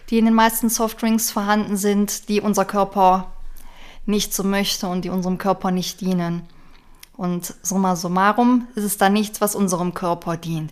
die 0.09 0.17
in 0.17 0.25
den 0.25 0.33
meisten 0.33 0.69
Softdrinks 0.69 1.31
vorhanden 1.31 1.75
sind, 1.75 2.29
die 2.29 2.39
unser 2.39 2.63
Körper 2.63 3.33
nicht 4.05 4.33
so 4.33 4.43
möchte 4.43 4.87
und 4.87 5.03
die 5.03 5.09
unserem 5.09 5.37
Körper 5.37 5.71
nicht 5.71 5.99
dienen. 5.99 6.43
Und 7.17 7.53
summa 7.61 7.95
summarum 7.95 8.67
ist 8.75 8.83
es 8.83 8.97
da 8.97 9.09
nichts, 9.09 9.41
was 9.41 9.55
unserem 9.55 9.93
Körper 9.93 10.37
dient. 10.37 10.71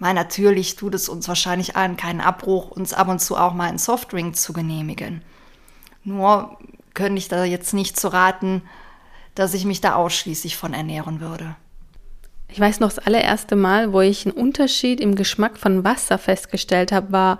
Mal 0.00 0.14
natürlich 0.14 0.76
tut 0.76 0.94
es 0.94 1.10
uns 1.10 1.28
wahrscheinlich 1.28 1.76
allen 1.76 1.98
keinen 1.98 2.22
Abbruch, 2.22 2.70
uns 2.70 2.94
ab 2.94 3.08
und 3.08 3.20
zu 3.20 3.36
auch 3.36 3.52
mal 3.52 3.68
einen 3.68 3.78
Softdrink 3.78 4.34
zu 4.34 4.54
genehmigen. 4.54 5.20
Nur 6.04 6.58
könnte 6.94 7.18
ich 7.18 7.28
da 7.28 7.44
jetzt 7.44 7.74
nicht 7.74 8.00
zu 8.00 8.08
raten, 8.08 8.62
dass 9.34 9.52
ich 9.52 9.66
mich 9.66 9.82
da 9.82 9.94
ausschließlich 9.94 10.56
von 10.56 10.72
ernähren 10.72 11.20
würde. 11.20 11.54
Ich 12.48 12.58
weiß 12.58 12.80
noch, 12.80 12.88
das 12.88 12.98
allererste 12.98 13.56
Mal, 13.56 13.92
wo 13.92 14.00
ich 14.00 14.24
einen 14.24 14.34
Unterschied 14.34 15.00
im 15.00 15.16
Geschmack 15.16 15.58
von 15.58 15.84
Wasser 15.84 16.16
festgestellt 16.16 16.92
habe, 16.92 17.12
war, 17.12 17.38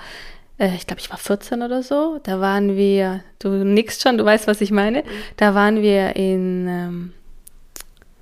äh, 0.59 0.75
ich 0.75 0.87
glaube, 0.87 1.01
ich 1.01 1.09
war 1.09 1.17
14 1.17 1.63
oder 1.63 1.83
so. 1.83 2.21
Da 2.23 2.41
waren 2.41 2.77
wir, 2.77 3.25
du 3.39 3.49
nix 3.65 4.03
schon, 4.03 4.19
du 4.19 4.25
weißt, 4.27 4.47
was 4.47 4.61
ich 4.61 4.71
meine. 4.71 5.03
Da 5.39 5.55
waren 5.55 5.81
wir 5.81 6.15
in 6.15 6.69
ähm, 6.69 7.13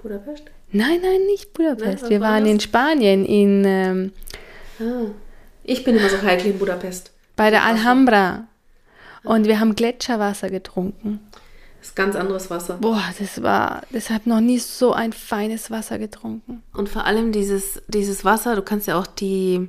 Budapest? 0.00 0.44
Nein, 0.70 1.00
nein, 1.02 1.26
nicht 1.26 1.52
Budapest. 1.52 2.02
Nein, 2.02 2.10
wir 2.10 2.20
waren 2.20 2.44
das? 2.44 2.52
in 2.52 2.60
Spanien, 2.60 3.24
in. 3.24 3.64
Ähm, 3.64 4.12
ah, 4.80 5.10
ich 5.64 5.84
bin 5.84 5.96
immer 5.96 6.08
so 6.08 6.20
heikel 6.22 6.52
in 6.52 6.58
Budapest. 6.58 7.12
Bei 7.36 7.50
der 7.50 7.64
Alhambra. 7.64 8.46
Und 9.24 9.46
wir 9.46 9.60
haben 9.60 9.74
Gletscherwasser 9.74 10.50
getrunken. 10.50 11.20
Das 11.80 11.88
ist 11.88 11.96
ganz 11.96 12.16
anderes 12.16 12.50
Wasser. 12.50 12.78
Boah, 12.78 13.02
das 13.18 13.42
war, 13.42 13.82
deshalb 13.90 14.26
noch 14.26 14.40
nie 14.40 14.58
so 14.58 14.92
ein 14.92 15.12
feines 15.12 15.70
Wasser 15.70 15.98
getrunken. 15.98 16.62
Und 16.72 16.88
vor 16.88 17.04
allem 17.04 17.32
dieses, 17.32 17.82
dieses 17.88 18.24
Wasser, 18.24 18.56
du 18.56 18.62
kannst 18.62 18.88
ja 18.88 18.98
auch 18.98 19.06
die 19.06 19.68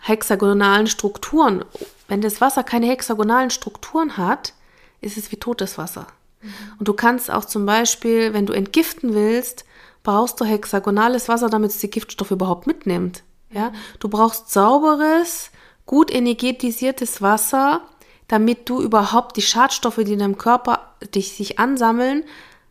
hexagonalen 0.00 0.86
Strukturen, 0.86 1.64
wenn 2.08 2.20
das 2.20 2.40
Wasser 2.40 2.64
keine 2.64 2.86
hexagonalen 2.86 3.50
Strukturen 3.50 4.16
hat, 4.16 4.52
ist 5.00 5.16
es 5.16 5.32
wie 5.32 5.36
totes 5.36 5.78
Wasser. 5.78 6.06
Mhm. 6.42 6.48
Und 6.78 6.88
du 6.88 6.92
kannst 6.92 7.30
auch 7.30 7.44
zum 7.44 7.66
Beispiel, 7.66 8.32
wenn 8.32 8.46
du 8.46 8.52
entgiften 8.52 9.14
willst, 9.14 9.64
brauchst 10.02 10.40
du 10.40 10.44
hexagonales 10.44 11.28
Wasser, 11.28 11.48
damit 11.48 11.70
es 11.70 11.78
die 11.78 11.90
Giftstoffe 11.90 12.30
überhaupt 12.30 12.66
mitnimmt. 12.66 13.22
Ja? 13.50 13.72
Du 13.98 14.08
brauchst 14.08 14.50
sauberes, 14.50 15.50
gut 15.86 16.12
energetisiertes 16.12 17.22
Wasser, 17.22 17.82
damit 18.28 18.68
du 18.68 18.80
überhaupt 18.80 19.36
die 19.36 19.42
Schadstoffe, 19.42 20.00
die 20.04 20.14
in 20.14 20.20
deinem 20.20 20.38
Körper 20.38 20.94
dich, 21.14 21.32
sich 21.34 21.58
ansammeln, 21.58 22.24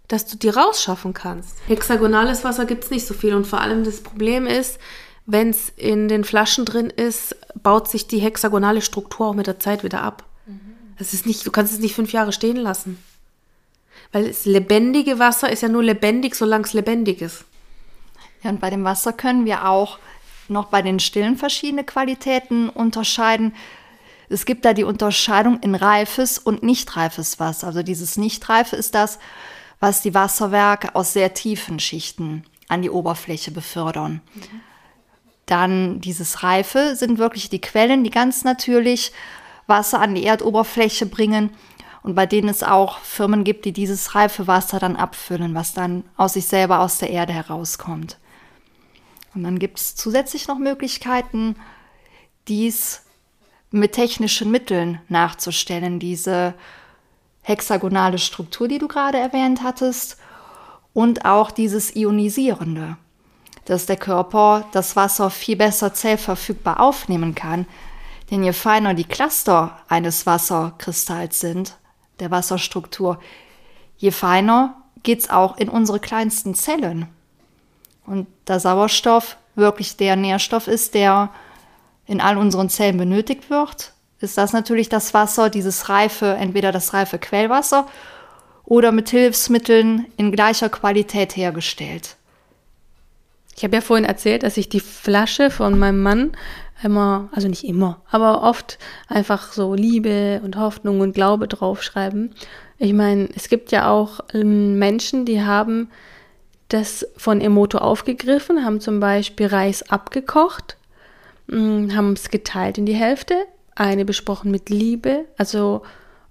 dass 0.08 0.26
du 0.26 0.38
die 0.38 0.50
rausschaffen 0.50 1.14
kannst. 1.14 1.56
Hexagonales 1.68 2.44
Wasser 2.44 2.66
gibt 2.66 2.84
es 2.84 2.92
nicht 2.92 3.06
so 3.06 3.14
viel 3.14 3.34
und 3.34 3.48
vor 3.48 3.62
allem 3.62 3.84
das 3.84 4.02
Problem 4.02 4.46
ist, 4.46 4.80
wenn 5.26 5.52
es 5.52 5.72
in 5.78 6.08
den 6.08 6.24
Flaschen 6.24 6.66
drin 6.66 6.90
ist, 6.90 7.36
baut 7.62 7.88
sich 7.88 8.08
die 8.08 8.20
hexagonale 8.20 8.82
Struktur 8.82 9.28
auch 9.28 9.36
mit 9.36 9.48
der 9.48 9.60
Zeit 9.60 9.84
wieder 9.84 10.02
ab. 10.02 10.26
Mhm. 10.48 10.60
Das 10.98 11.14
ist 11.14 11.26
nicht, 11.26 11.46
du 11.46 11.52
kannst 11.52 11.72
es 11.72 11.80
nicht 11.80 11.96
fünf 11.96 12.12
Jahre 12.12 12.34
stehen 12.34 12.58
lassen. 12.58 13.02
Weil 14.12 14.28
das 14.28 14.46
lebendige 14.46 15.20
Wasser 15.20 15.50
ist 15.52 15.62
ja 15.62 15.70
nur 15.70 15.84
lebendig, 15.84 16.36
solange 16.36 16.66
es 16.66 16.74
lebendig 16.74 17.22
ist. 17.22 17.46
Ja, 18.44 18.50
und 18.50 18.60
bei 18.60 18.70
dem 18.70 18.84
Wasser 18.84 19.14
können 19.14 19.46
wir 19.46 19.68
auch 19.68 20.00
noch 20.48 20.66
bei 20.66 20.82
den 20.82 21.00
Stillen 21.00 21.38
verschiedene 21.38 21.84
Qualitäten 21.84 22.70
unterscheiden. 22.70 23.54
Es 24.30 24.46
gibt 24.46 24.66
da 24.66 24.74
die 24.74 24.84
Unterscheidung 24.84 25.60
in 25.62 25.76
reifes 25.76 26.38
und 26.38 26.64
nicht 26.64 26.96
reifes 26.96 27.40
Wasser. 27.40 27.68
Also 27.68 27.84
dieses 27.84 28.18
nicht 28.18 28.48
reife 28.50 28.76
ist 28.76 28.96
das, 28.96 29.20
was 29.80 30.02
die 30.02 30.14
Wasserwerke 30.14 30.96
aus 30.96 31.14
sehr 31.14 31.34
tiefen 31.34 31.80
Schichten 31.80 32.44
an 32.68 32.82
die 32.82 32.90
Oberfläche 32.90 33.52
befördern. 33.52 34.22
Dann 35.46 36.00
dieses 36.00 36.44
reife 36.44 36.96
sind 36.96 37.18
wirklich 37.18 37.50
die 37.50 37.60
Quellen, 37.60 38.04
die 38.04 38.10
ganz 38.10 38.44
natürlich 38.44 39.12
Wasser 39.68 40.00
an 40.00 40.16
die 40.16 40.26
Erdoberfläche 40.26 41.06
bringen 41.06 41.50
und 42.04 42.16
bei 42.16 42.26
denen 42.26 42.50
es 42.50 42.64
auch 42.64 43.00
Firmen 43.00 43.44
gibt, 43.44 43.66
die 43.66 43.74
dieses 43.74 44.16
reife 44.16 44.48
Wasser 44.48 44.80
dann 44.80 44.96
abfüllen, 44.96 45.54
was 45.54 45.74
dann 45.74 46.04
aus 46.18 46.34
sich 46.34 46.48
selber 46.48 46.80
aus 46.80 46.98
der 46.98 47.12
Erde 47.12 47.34
herauskommt. 47.34 48.18
Und 49.34 49.44
dann 49.44 49.60
gibt 49.60 49.80
es 49.80 49.96
zusätzlich 49.96 50.48
noch 50.48 50.58
Möglichkeiten, 50.58 51.56
dies 52.48 53.04
mit 53.70 53.94
technischen 53.94 54.52
Mitteln 54.52 55.00
nachzustellen, 55.08 56.00
diese 56.00 56.54
hexagonale 57.44 58.18
Struktur, 58.18 58.68
die 58.68 58.80
du 58.80 58.88
gerade 58.88 59.18
erwähnt 59.18 59.64
hattest, 59.64 60.18
und 60.94 61.24
auch 61.24 61.52
dieses 61.52 61.96
Ionisierende, 61.96 62.98
dass 63.64 63.86
der 63.86 63.96
Körper 63.96 64.66
das 64.74 64.98
Wasser 64.98 65.30
viel 65.30 65.56
besser 65.56 65.94
zellverfügbar 65.94 66.82
aufnehmen 66.82 67.34
kann. 67.34 67.66
Denn 68.30 68.44
je 68.44 68.52
feiner 68.52 68.94
die 68.94 69.06
Cluster 69.06 69.78
eines 69.88 70.26
Wasserkristalls 70.26 71.40
sind, 71.40 71.78
der 72.22 72.32
Wasserstruktur. 72.32 73.20
Je 73.98 74.12
feiner 74.12 74.76
geht 75.04 75.20
es 75.20 75.30
auch 75.30 75.58
in 75.58 75.68
unsere 75.68 76.00
kleinsten 76.00 76.56
Zellen. 76.56 77.08
Und 78.06 78.28
da 78.46 78.60
Sauerstoff 78.60 79.38
wirklich 79.56 79.98
der 79.98 80.16
Nährstoff 80.16 80.68
ist, 80.68 80.94
der 80.94 81.30
in 82.06 82.22
all 82.22 82.38
unseren 82.38 82.70
Zellen 82.70 82.98
benötigt 82.98 83.50
wird, 83.50 83.94
ist 84.20 84.38
das 84.38 84.54
natürlich 84.54 84.90
das 84.90 85.14
Wasser, 85.14 85.50
dieses 85.50 85.90
reife, 85.90 86.36
entweder 86.36 86.72
das 86.72 86.94
reife 86.94 87.20
Quellwasser 87.20 87.88
oder 88.64 88.92
mit 88.92 89.10
Hilfsmitteln 89.10 90.06
in 90.18 90.32
gleicher 90.32 90.70
Qualität 90.70 91.36
hergestellt. 91.36 92.16
Ich 93.56 93.64
habe 93.64 93.76
ja 93.76 93.82
vorhin 93.82 94.06
erzählt, 94.06 94.44
dass 94.44 94.58
ich 94.58 94.70
die 94.70 94.80
Flasche 94.80 95.52
von 95.52 95.78
meinem 95.78 96.02
Mann 96.02 96.32
immer, 96.84 97.30
also 97.32 97.48
nicht 97.48 97.64
immer, 97.64 98.02
aber 98.10 98.44
oft 98.44 98.78
einfach 99.08 99.52
so 99.52 99.74
Liebe 99.74 100.42
und 100.44 100.58
Hoffnung 100.58 101.00
und 101.02 101.14
Glaube 101.14 101.48
draufschreiben. 101.48 102.34
Ich 102.78 102.94
meine, 102.94 103.30
es 103.36 103.50
gibt 103.50 103.72
ja 103.72 103.90
auch 103.90 104.22
ähm, 104.34 104.80
Menschen, 104.80 105.26
die 105.26 105.42
haben 105.44 105.90
das 106.70 107.06
von 107.18 107.42
Emoto 107.42 107.78
aufgegriffen, 107.78 108.64
haben 108.64 108.80
zum 108.80 109.00
Beispiel 109.00 109.48
Reis 109.48 109.90
abgekocht, 109.90 110.78
mm, 111.48 111.96
haben 111.96 112.14
es 112.14 112.30
geteilt 112.30 112.78
in 112.78 112.86
die 112.86 112.94
Hälfte, 112.94 113.36
eine 113.76 114.06
besprochen 114.06 114.52
mit 114.52 114.70
Liebe, 114.70 115.26
also 115.38 115.84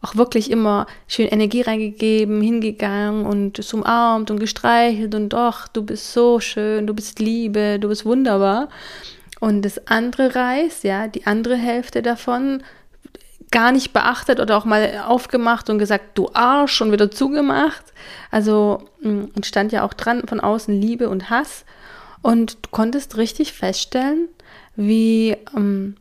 auch 0.02 0.16
wirklich 0.16 0.50
immer 0.50 0.86
schön 1.06 1.28
Energie 1.28 1.60
reingegeben, 1.60 2.40
hingegangen 2.40 3.26
und 3.26 3.58
es 3.58 3.72
umarmt 3.74 4.30
und 4.30 4.40
gestreichelt 4.40 5.14
und 5.14 5.28
doch, 5.30 5.68
du 5.68 5.82
bist 5.82 6.12
so 6.12 6.40
schön, 6.40 6.86
du 6.86 6.94
bist 6.94 7.18
Liebe, 7.18 7.78
du 7.78 7.88
bist 7.88 8.06
wunderbar. 8.06 8.68
Und 9.40 9.62
das 9.62 9.86
andere 9.86 10.34
Reis, 10.34 10.82
ja, 10.82 11.08
die 11.08 11.26
andere 11.26 11.56
Hälfte 11.56 12.02
davon, 12.02 12.62
gar 13.50 13.72
nicht 13.72 13.92
beachtet 13.92 14.38
oder 14.38 14.56
auch 14.56 14.64
mal 14.64 15.02
aufgemacht 15.06 15.70
und 15.70 15.78
gesagt, 15.78 16.16
du 16.16 16.30
Arsch 16.34 16.80
und 16.80 16.92
wieder 16.92 17.10
zugemacht. 17.10 17.84
Also 18.30 18.88
mm, 19.00 19.24
und 19.34 19.46
stand 19.46 19.72
ja 19.72 19.84
auch 19.84 19.94
dran 19.94 20.22
von 20.28 20.40
außen 20.40 20.78
Liebe 20.80 21.08
und 21.08 21.30
Hass. 21.30 21.64
Und 22.22 22.58
du 22.62 22.70
konntest 22.70 23.16
richtig 23.16 23.52
feststellen, 23.52 24.28
wie, 24.76 25.36
ähm, 25.56 25.96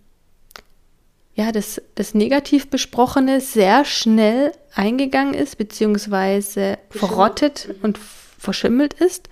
ja, 1.34 1.52
das, 1.52 1.82
das 1.96 2.14
negativ 2.14 2.70
Besprochene 2.70 3.40
sehr 3.40 3.86
schnell 3.86 4.52
eingegangen 4.76 5.34
ist, 5.34 5.58
beziehungsweise 5.58 6.78
verrottet 6.90 7.70
und 7.82 7.98
verschimmelt 7.98 8.94
ist 8.94 9.30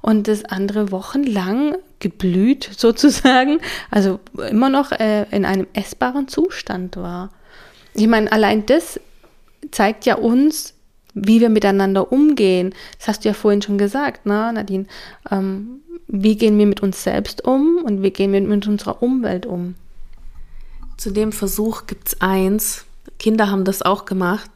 und 0.00 0.28
das 0.28 0.44
andere 0.44 0.90
wochenlang 0.90 1.76
geblüht 2.02 2.68
sozusagen, 2.76 3.60
also 3.90 4.20
immer 4.50 4.68
noch 4.68 4.92
äh, 4.92 5.24
in 5.30 5.46
einem 5.46 5.66
essbaren 5.72 6.28
Zustand 6.28 6.98
war. 6.98 7.30
Ich 7.94 8.06
meine, 8.06 8.30
allein 8.30 8.66
das 8.66 9.00
zeigt 9.70 10.04
ja 10.04 10.16
uns, 10.16 10.74
wie 11.14 11.40
wir 11.40 11.50
miteinander 11.50 12.10
umgehen. 12.10 12.74
Das 12.98 13.08
hast 13.08 13.24
du 13.24 13.28
ja 13.28 13.34
vorhin 13.34 13.62
schon 13.62 13.78
gesagt, 13.78 14.26
ne, 14.26 14.50
Nadine. 14.52 14.86
Ähm, 15.30 15.80
wie 16.08 16.36
gehen 16.36 16.58
wir 16.58 16.66
mit 16.66 16.82
uns 16.82 17.02
selbst 17.02 17.44
um 17.44 17.78
und 17.84 18.02
wie 18.02 18.10
gehen 18.10 18.32
wir 18.32 18.40
mit 18.40 18.66
unserer 18.66 19.02
Umwelt 19.02 19.46
um? 19.46 19.74
Zu 20.96 21.10
dem 21.10 21.32
Versuch 21.32 21.86
gibt 21.86 22.08
es 22.08 22.20
eins. 22.20 22.84
Kinder 23.18 23.50
haben 23.50 23.64
das 23.64 23.82
auch 23.82 24.04
gemacht. 24.04 24.50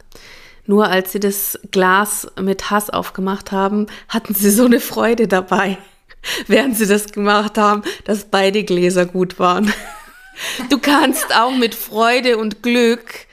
Nur 0.65 0.87
als 0.89 1.13
sie 1.13 1.19
das 1.19 1.57
Glas 1.71 2.27
mit 2.41 2.69
Hass 2.69 2.89
aufgemacht 2.89 3.51
haben, 3.51 3.87
hatten 4.09 4.33
sie 4.33 4.49
so 4.49 4.65
eine 4.65 4.81
Freude 4.81 5.27
dabei, 5.27 5.77
während 6.47 6.77
sie 6.77 6.87
das 6.87 7.11
gemacht 7.11 7.57
haben, 7.57 7.83
dass 8.05 8.25
beide 8.25 8.63
Gläser 8.63 9.05
gut 9.05 9.39
waren. 9.39 9.73
Du 10.69 10.77
kannst 10.77 11.35
auch 11.35 11.55
mit 11.55 11.73
Freude 11.73 12.37
und 12.37 12.61
Glück 12.61 13.27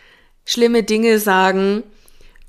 schlimme 0.46 0.82
Dinge 0.82 1.18
sagen 1.18 1.82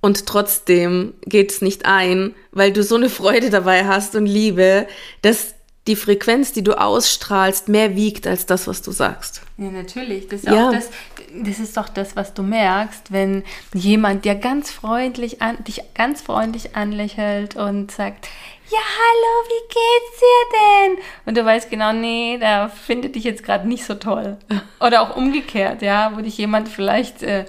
und 0.01 0.27
trotzdem 0.27 1.13
geht 1.25 1.51
es 1.51 1.61
nicht 1.61 1.85
ein, 1.85 2.35
weil 2.51 2.71
du 2.71 2.83
so 2.83 2.95
eine 2.95 3.09
Freude 3.09 3.49
dabei 3.49 3.85
hast 3.85 4.15
und 4.15 4.27
Liebe, 4.27 4.87
dass 5.21 5.54
die 5.87 5.95
Frequenz, 5.95 6.51
die 6.51 6.63
du 6.63 6.79
ausstrahlst, 6.79 7.69
mehr 7.69 7.95
wiegt 7.95 8.25
als 8.25 8.47
das, 8.47 8.67
was 8.67 8.81
du 8.81 8.91
sagst. 8.91 9.41
Ja, 9.57 9.69
natürlich. 9.69 10.27
Das 10.27 10.41
ist, 10.41 10.49
ja. 10.49 10.71
das, 10.71 10.89
das 11.31 11.59
ist 11.59 11.77
doch 11.77 11.89
das, 11.89 12.15
was 12.15 12.33
du 12.33 12.41
merkst, 12.41 13.11
wenn 13.11 13.43
jemand 13.73 14.25
dir 14.25 14.35
ganz 14.35 14.71
freundlich 14.71 15.41
an, 15.41 15.63
dich 15.63 15.81
ganz 15.93 16.21
freundlich 16.21 16.75
anlächelt 16.75 17.55
und 17.55 17.91
sagt, 17.91 18.27
ja, 18.69 18.79
hallo, 18.79 19.47
wie 19.47 19.67
geht's 19.67 20.19
dir 20.19 20.95
denn? 20.97 21.03
Und 21.27 21.37
du 21.37 21.45
weißt 21.45 21.69
genau, 21.69 21.93
nee, 21.93 22.39
da 22.39 22.67
findet 22.67 23.15
dich 23.15 23.23
jetzt 23.23 23.43
gerade 23.43 23.67
nicht 23.67 23.85
so 23.85 23.93
toll. 23.93 24.37
Oder 24.79 25.03
auch 25.03 25.15
umgekehrt, 25.15 25.83
ja, 25.83 26.11
wo 26.15 26.21
dich 26.21 26.37
jemand 26.39 26.67
vielleicht 26.67 27.21
äh, 27.21 27.45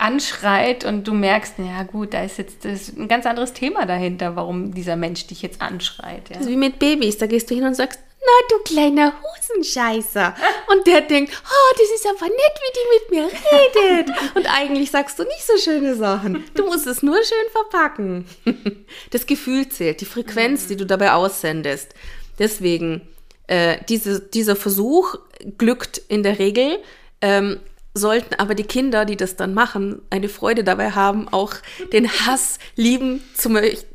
anschreit 0.00 0.84
und 0.84 1.06
du 1.06 1.12
merkst, 1.12 1.54
ja 1.58 1.82
gut, 1.82 2.14
da 2.14 2.24
ist 2.24 2.38
jetzt 2.38 2.64
ist 2.64 2.96
ein 2.96 3.08
ganz 3.08 3.26
anderes 3.26 3.52
Thema 3.52 3.86
dahinter, 3.86 4.36
warum 4.36 4.72
dieser 4.74 4.96
Mensch 4.96 5.26
dich 5.26 5.42
jetzt 5.42 5.60
anschreit. 5.60 6.28
Ja. 6.30 6.36
Das 6.36 6.46
ist 6.46 6.48
wie 6.48 6.56
mit 6.56 6.78
Babys, 6.78 7.18
da 7.18 7.26
gehst 7.26 7.50
du 7.50 7.54
hin 7.54 7.64
und 7.64 7.74
sagst, 7.74 8.00
na 8.22 8.56
du 8.56 8.62
kleiner 8.64 9.14
Husenscheißer. 9.22 10.34
Und 10.70 10.86
der 10.86 11.00
denkt, 11.00 11.32
oh, 11.42 11.76
das 11.78 11.90
ist 11.90 12.06
aber 12.06 12.26
nett, 12.26 12.60
wie 12.60 12.72
die 12.76 12.88
mit 12.92 13.10
mir 13.10 13.30
redet. 13.50 14.16
Und 14.34 14.46
eigentlich 14.46 14.90
sagst 14.90 15.18
du 15.18 15.24
nicht 15.24 15.46
so 15.46 15.56
schöne 15.56 15.96
Sachen. 15.96 16.44
Du 16.54 16.66
musst 16.66 16.86
es 16.86 17.02
nur 17.02 17.16
schön 17.16 17.50
verpacken. 17.52 18.26
Das 19.10 19.26
Gefühl 19.26 19.68
zählt, 19.68 20.00
die 20.00 20.04
Frequenz, 20.04 20.66
die 20.66 20.76
du 20.76 20.84
dabei 20.84 21.12
aussendest. 21.12 21.94
Deswegen, 22.38 23.08
äh, 23.46 23.78
diese, 23.88 24.20
dieser 24.20 24.56
Versuch 24.56 25.16
glückt 25.58 25.98
in 26.08 26.22
der 26.22 26.38
Regel. 26.38 26.78
Ähm, 27.20 27.60
sollten 27.94 28.34
aber 28.34 28.54
die 28.54 28.64
Kinder, 28.64 29.04
die 29.04 29.16
das 29.16 29.36
dann 29.36 29.52
machen, 29.52 30.00
eine 30.10 30.28
Freude 30.28 30.62
dabei 30.62 30.92
haben, 30.92 31.28
auch 31.28 31.54
den 31.92 32.08
Hass 32.08 32.58
lieben 32.76 33.20
zu, 33.34 33.50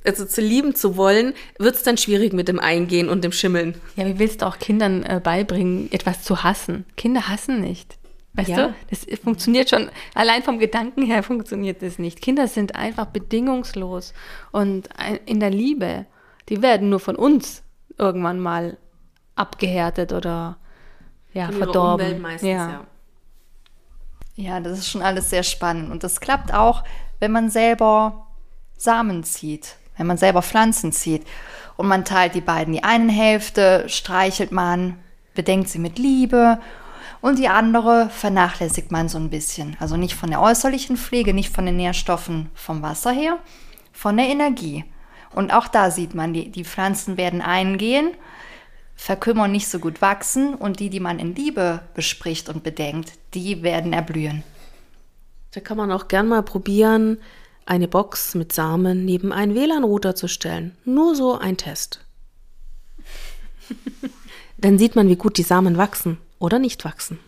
also 0.06 0.26
zu 0.26 0.42
lieben 0.42 0.76
zu 0.76 0.98
wollen, 0.98 1.34
wird 1.60 1.76
es 1.76 1.84
dann 1.84 1.98
schwierig 1.98 2.34
mit 2.34 2.48
dem 2.48 2.60
Eingehen 2.60 3.10
und 3.10 3.24
dem 3.24 3.32
Schimmeln. 3.32 3.76
Ja, 3.96 4.06
wie 4.06 4.20
willst 4.20 4.42
du 4.42 4.48
auch 4.48 4.60
Kindern 4.60 5.04
äh, 5.04 5.22
beibringen, 5.24 5.92
etwas 5.92 6.24
zu 6.24 6.44
hassen? 6.44 6.86
Kinder 6.98 7.30
hassen 7.30 7.62
nicht. 7.62 7.98
Weißt 8.34 8.50
ja. 8.50 8.68
du? 8.68 8.76
Das 8.90 9.06
funktioniert 9.24 9.70
schon, 9.70 9.90
allein 10.14 10.44
vom 10.44 10.60
Gedanken 10.60 11.04
her 11.04 11.24
funktioniert 11.24 11.82
das 11.82 12.00
nicht. 12.00 12.22
Kinder 12.22 12.48
sind 12.48 12.76
einfach 12.76 13.06
bedingungslos 13.06 14.14
und 14.52 14.90
in 15.26 15.40
der 15.40 15.52
Liebe. 15.52 16.06
Die 16.50 16.62
werden 16.62 16.90
nur 16.90 17.00
von 17.00 17.16
uns 17.16 17.64
irgendwann 17.98 18.40
mal 18.40 18.78
abgehärtet 19.36 20.12
oder 20.12 20.58
ja, 21.34 21.50
verdorben. 21.52 22.06
Umwelt 22.06 22.22
meistens, 22.22 22.50
ja. 22.50 22.70
ja. 22.70 22.88
Ja, 24.36 24.60
das 24.60 24.80
ist 24.80 24.90
schon 24.90 25.02
alles 25.02 25.30
sehr 25.30 25.44
spannend. 25.44 25.92
Und 25.92 26.04
das 26.04 26.20
klappt 26.20 26.54
auch, 26.54 26.84
wenn 27.20 27.32
man 27.32 27.50
selber 27.50 28.28
Samen 28.78 29.24
zieht, 29.24 29.78
wenn 29.98 30.08
man 30.08 30.18
selber 30.18 30.42
Pflanzen 30.42 30.92
zieht. 30.92 31.26
Und 31.78 31.88
man 31.88 32.06
teilt 32.06 32.36
die 32.36 32.42
beiden. 32.42 32.74
Die 32.74 32.84
eine 32.84 33.12
Hälfte 33.12 33.86
streichelt 33.88 34.52
man, 34.52 35.00
bedenkt 35.34 35.70
sie 35.70 35.80
mit 35.80 36.00
Liebe 36.00 36.60
und 37.22 37.40
die 37.40 37.48
andere 37.48 38.10
vernachlässigt 38.10 38.92
man 38.92 39.10
so 39.10 39.18
ein 39.18 39.30
bisschen. 39.30 39.76
Also 39.80 39.98
nicht 39.98 40.16
von 40.16 40.30
der 40.30 40.42
äußerlichen 40.42 40.96
Pflege, 40.98 41.34
nicht 41.34 41.54
von 41.54 41.66
den 41.66 41.78
Nährstoffen 41.78 42.50
vom 42.54 42.82
Wasser 42.82 43.12
her, 43.12 43.40
von 43.92 44.16
der 44.16 44.28
Energie. 44.28 44.86
Und 45.34 45.54
auch 45.54 45.68
da 45.68 45.92
sieht 45.92 46.14
man, 46.14 46.34
die, 46.34 46.52
die 46.52 46.64
Pflanzen 46.64 47.18
werden 47.18 47.42
eingehen 47.42 48.12
verkümmern, 48.96 49.52
nicht 49.52 49.68
so 49.68 49.80
gut 49.80 50.02
wachsen 50.02 50.56
und 50.56 50.80
die, 50.80 50.90
die 50.90 51.00
man 51.00 51.20
in 51.20 51.36
Liebe 51.36 51.82
bespricht 51.94 52.50
und 52.50 52.64
bedenkt, 52.64 53.14
die 53.34 53.62
werden 53.62 53.94
erblühen. 53.94 54.44
Da 55.52 55.60
kann 55.60 55.78
man 55.78 55.92
auch 55.92 56.08
gern 56.08 56.28
mal 56.28 56.44
probieren, 56.44 57.18
eine 57.66 57.88
Box 57.88 58.36
mit 58.36 58.54
Samen 58.54 59.06
neben 59.06 59.32
einen 59.32 59.56
WLAN-Router 59.56 60.16
zu 60.16 60.28
stellen. 60.28 60.76
Nur 60.86 61.16
so 61.16 61.38
ein 61.38 61.58
Test. 61.58 62.02
dann 64.58 64.78
sieht 64.78 64.96
man, 64.96 65.10
wie 65.10 65.16
gut 65.16 65.38
die 65.38 65.44
Samen 65.44 65.78
wachsen 65.78 66.18
oder 66.40 66.60
nicht 66.60 66.86
wachsen. 66.86 67.20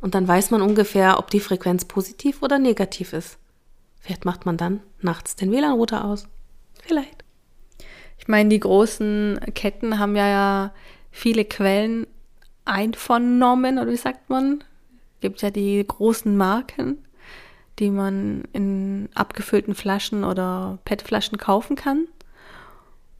Und 0.00 0.14
dann 0.14 0.26
weiß 0.26 0.50
man 0.50 0.62
ungefähr, 0.62 1.18
ob 1.18 1.30
die 1.30 1.40
Frequenz 1.40 1.84
positiv 1.84 2.42
oder 2.42 2.58
negativ 2.58 3.12
ist. 3.12 3.38
Vielleicht 4.00 4.24
macht 4.24 4.46
man 4.46 4.56
dann 4.56 4.80
nachts 5.00 5.36
den 5.36 5.50
WLAN-Router 5.50 6.04
aus. 6.04 6.26
Vielleicht. 6.82 7.24
Ich 8.18 8.28
meine, 8.28 8.48
die 8.48 8.60
großen 8.60 9.40
Ketten 9.54 9.98
haben 9.98 10.16
ja 10.16 10.72
viele 11.10 11.44
Quellen 11.44 12.06
einvernommen, 12.64 13.78
oder 13.78 13.90
wie 13.90 13.96
sagt 13.96 14.28
man? 14.28 14.64
Es 15.14 15.20
gibt 15.20 15.42
ja 15.42 15.50
die 15.50 15.84
großen 15.86 16.36
Marken, 16.36 16.98
die 17.78 17.90
man 17.90 18.44
in 18.52 19.08
abgefüllten 19.14 19.74
Flaschen 19.74 20.24
oder 20.24 20.78
PET-Flaschen 20.84 21.38
kaufen 21.38 21.76
kann. 21.76 22.06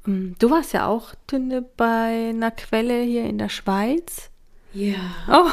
Ähm, 0.06 0.36
du 0.38 0.50
warst 0.50 0.72
ja 0.72 0.86
auch 0.86 1.14
Tünde 1.26 1.62
bei 1.62 2.28
einer 2.30 2.50
Quelle 2.50 3.02
hier 3.02 3.24
in 3.24 3.38
der 3.38 3.48
Schweiz. 3.48 4.30
Ja. 4.72 4.98
Oh. 5.28 5.50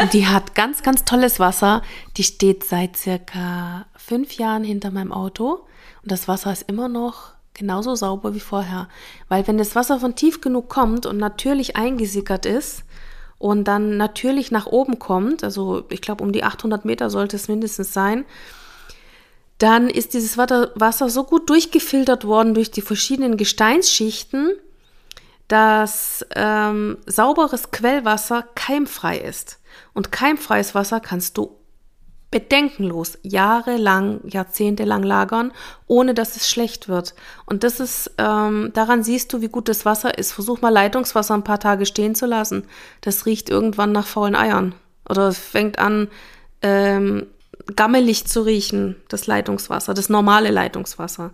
Und 0.00 0.12
die 0.12 0.26
hat 0.26 0.54
ganz, 0.54 0.82
ganz 0.82 1.04
tolles 1.04 1.40
Wasser. 1.40 1.82
Die 2.16 2.22
steht 2.22 2.64
seit 2.64 2.96
circa 2.96 3.86
fünf 3.96 4.34
Jahren 4.34 4.62
hinter 4.62 4.90
meinem 4.90 5.12
Auto. 5.12 5.66
Und 6.02 6.12
das 6.12 6.28
Wasser 6.28 6.52
ist 6.52 6.68
immer 6.68 6.88
noch 6.88 7.32
genauso 7.58 7.94
sauber 7.94 8.34
wie 8.34 8.40
vorher. 8.40 8.88
Weil 9.28 9.46
wenn 9.46 9.58
das 9.58 9.74
Wasser 9.74 10.00
von 10.00 10.14
tief 10.14 10.40
genug 10.40 10.68
kommt 10.68 11.06
und 11.06 11.18
natürlich 11.18 11.76
eingesickert 11.76 12.46
ist 12.46 12.84
und 13.38 13.64
dann 13.64 13.96
natürlich 13.96 14.50
nach 14.50 14.66
oben 14.66 14.98
kommt, 14.98 15.44
also 15.44 15.84
ich 15.90 16.00
glaube 16.00 16.24
um 16.24 16.32
die 16.32 16.44
800 16.44 16.84
Meter 16.84 17.10
sollte 17.10 17.36
es 17.36 17.48
mindestens 17.48 17.92
sein, 17.92 18.24
dann 19.58 19.90
ist 19.90 20.14
dieses 20.14 20.38
Wasser 20.38 21.10
so 21.10 21.24
gut 21.24 21.50
durchgefiltert 21.50 22.24
worden 22.24 22.54
durch 22.54 22.70
die 22.70 22.80
verschiedenen 22.80 23.36
Gesteinsschichten, 23.36 24.52
dass 25.48 26.24
ähm, 26.36 26.98
sauberes 27.06 27.72
Quellwasser 27.72 28.44
keimfrei 28.54 29.18
ist. 29.18 29.58
Und 29.94 30.12
keimfreies 30.12 30.74
Wasser 30.76 31.00
kannst 31.00 31.38
du 31.38 31.56
bedenkenlos 32.30 33.18
jahrelang, 33.22 34.20
jahrzehntelang 34.24 35.02
lagern, 35.02 35.52
ohne 35.86 36.12
dass 36.12 36.36
es 36.36 36.48
schlecht 36.48 36.88
wird. 36.88 37.14
Und 37.46 37.64
das 37.64 37.80
ist, 37.80 38.10
ähm, 38.18 38.70
daran 38.74 39.02
siehst 39.02 39.32
du, 39.32 39.40
wie 39.40 39.48
gut 39.48 39.68
das 39.68 39.86
Wasser 39.86 40.18
ist. 40.18 40.32
Versuch 40.32 40.60
mal 40.60 40.68
Leitungswasser 40.68 41.34
ein 41.34 41.44
paar 41.44 41.60
Tage 41.60 41.86
stehen 41.86 42.14
zu 42.14 42.26
lassen. 42.26 42.64
Das 43.00 43.24
riecht 43.24 43.48
irgendwann 43.48 43.92
nach 43.92 44.06
faulen 44.06 44.36
Eiern. 44.36 44.74
Oder 45.08 45.32
fängt 45.32 45.78
an, 45.78 46.08
ähm, 46.60 47.26
gammelig 47.74 48.26
zu 48.26 48.42
riechen, 48.42 48.96
das 49.08 49.26
Leitungswasser, 49.26 49.94
das 49.94 50.08
normale 50.10 50.50
Leitungswasser. 50.50 51.30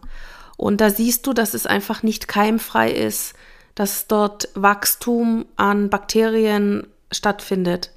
Und 0.56 0.80
da 0.80 0.90
siehst 0.90 1.26
du, 1.26 1.32
dass 1.32 1.54
es 1.54 1.66
einfach 1.66 2.02
nicht 2.04 2.28
keimfrei 2.28 2.92
ist, 2.92 3.34
dass 3.74 4.06
dort 4.06 4.48
Wachstum 4.54 5.46
an 5.56 5.90
Bakterien 5.90 6.86
stattfindet. 7.10 7.90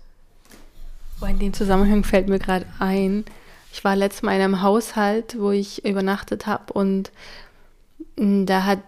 Oh, 1.21 1.25
in 1.25 1.39
dem 1.39 1.53
Zusammenhang 1.53 2.03
fällt 2.03 2.29
mir 2.29 2.39
gerade 2.39 2.65
ein, 2.79 3.25
ich 3.73 3.83
war 3.83 3.95
letztes 3.95 4.21
Mal 4.21 4.35
in 4.35 4.41
einem 4.41 4.61
Haushalt, 4.61 5.37
wo 5.39 5.51
ich 5.51 5.85
übernachtet 5.85 6.47
habe 6.47 6.73
und 6.73 7.11
mm, 8.17 8.45
da 8.45 8.63
hat 8.65 8.79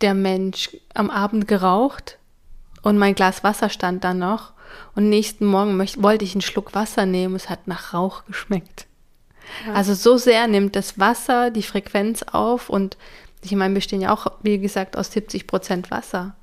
der 0.00 0.14
Mensch 0.14 0.70
am 0.94 1.10
Abend 1.10 1.46
geraucht 1.48 2.18
und 2.82 2.98
mein 2.98 3.14
Glas 3.14 3.44
Wasser 3.44 3.68
stand 3.70 4.04
da 4.04 4.14
noch 4.14 4.52
und 4.94 5.08
nächsten 5.08 5.46
Morgen 5.46 5.76
möchte, 5.76 6.02
wollte 6.02 6.24
ich 6.24 6.34
einen 6.34 6.42
Schluck 6.42 6.74
Wasser 6.74 7.06
nehmen, 7.06 7.36
es 7.36 7.48
hat 7.48 7.68
nach 7.68 7.94
Rauch 7.94 8.24
geschmeckt. 8.26 8.86
Ja. 9.66 9.74
Also 9.74 9.94
so 9.94 10.16
sehr 10.16 10.46
nimmt 10.46 10.74
das 10.74 10.98
Wasser 10.98 11.50
die 11.50 11.62
Frequenz 11.62 12.22
auf 12.22 12.68
und 12.68 12.96
ich 13.42 13.52
meine, 13.52 13.74
wir 13.74 13.82
stehen 13.82 14.00
ja 14.00 14.12
auch, 14.12 14.26
wie 14.42 14.58
gesagt, 14.58 14.96
aus 14.96 15.12
70 15.12 15.46
Prozent 15.46 15.90
Wasser 15.90 16.34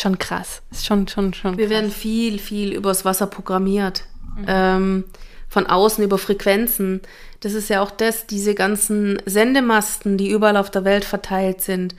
schon 0.00 0.18
krass. 0.18 0.62
Ist 0.70 0.86
schon, 0.86 1.08
schon, 1.08 1.34
schon. 1.34 1.56
Wir 1.58 1.66
krass. 1.66 1.74
werden 1.76 1.90
viel, 1.90 2.38
viel 2.38 2.72
übers 2.72 3.04
Wasser 3.04 3.26
programmiert. 3.26 4.04
mhm. 4.36 4.44
ähm, 4.48 5.04
von 5.48 5.66
außen 5.66 6.02
über 6.02 6.16
Frequenzen. 6.16 7.02
Das 7.40 7.52
ist 7.52 7.68
ja 7.68 7.82
auch 7.82 7.90
das, 7.90 8.26
diese 8.26 8.54
ganzen 8.54 9.20
Sendemasten, 9.26 10.16
die 10.16 10.30
überall 10.30 10.56
auf 10.56 10.70
der 10.70 10.84
Welt 10.84 11.04
verteilt 11.04 11.60
sind. 11.60 11.94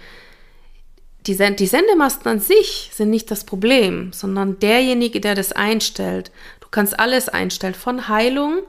Die, 1.27 1.35
Send 1.35 1.59
die 1.59 1.67
Sendemasten 1.67 2.27
an 2.29 2.39
sich 2.39 2.89
sind 2.93 3.11
nicht 3.11 3.29
das 3.29 3.43
Problem, 3.43 4.11
sondern 4.11 4.59
derjenige, 4.59 5.21
der 5.21 5.35
das 5.35 5.51
einstellt. 5.51 6.31
Du 6.61 6.67
kannst 6.71 6.99
alles 6.99 7.29
einstellen, 7.29 7.75
von 7.75 8.07
Heilung 8.09 8.63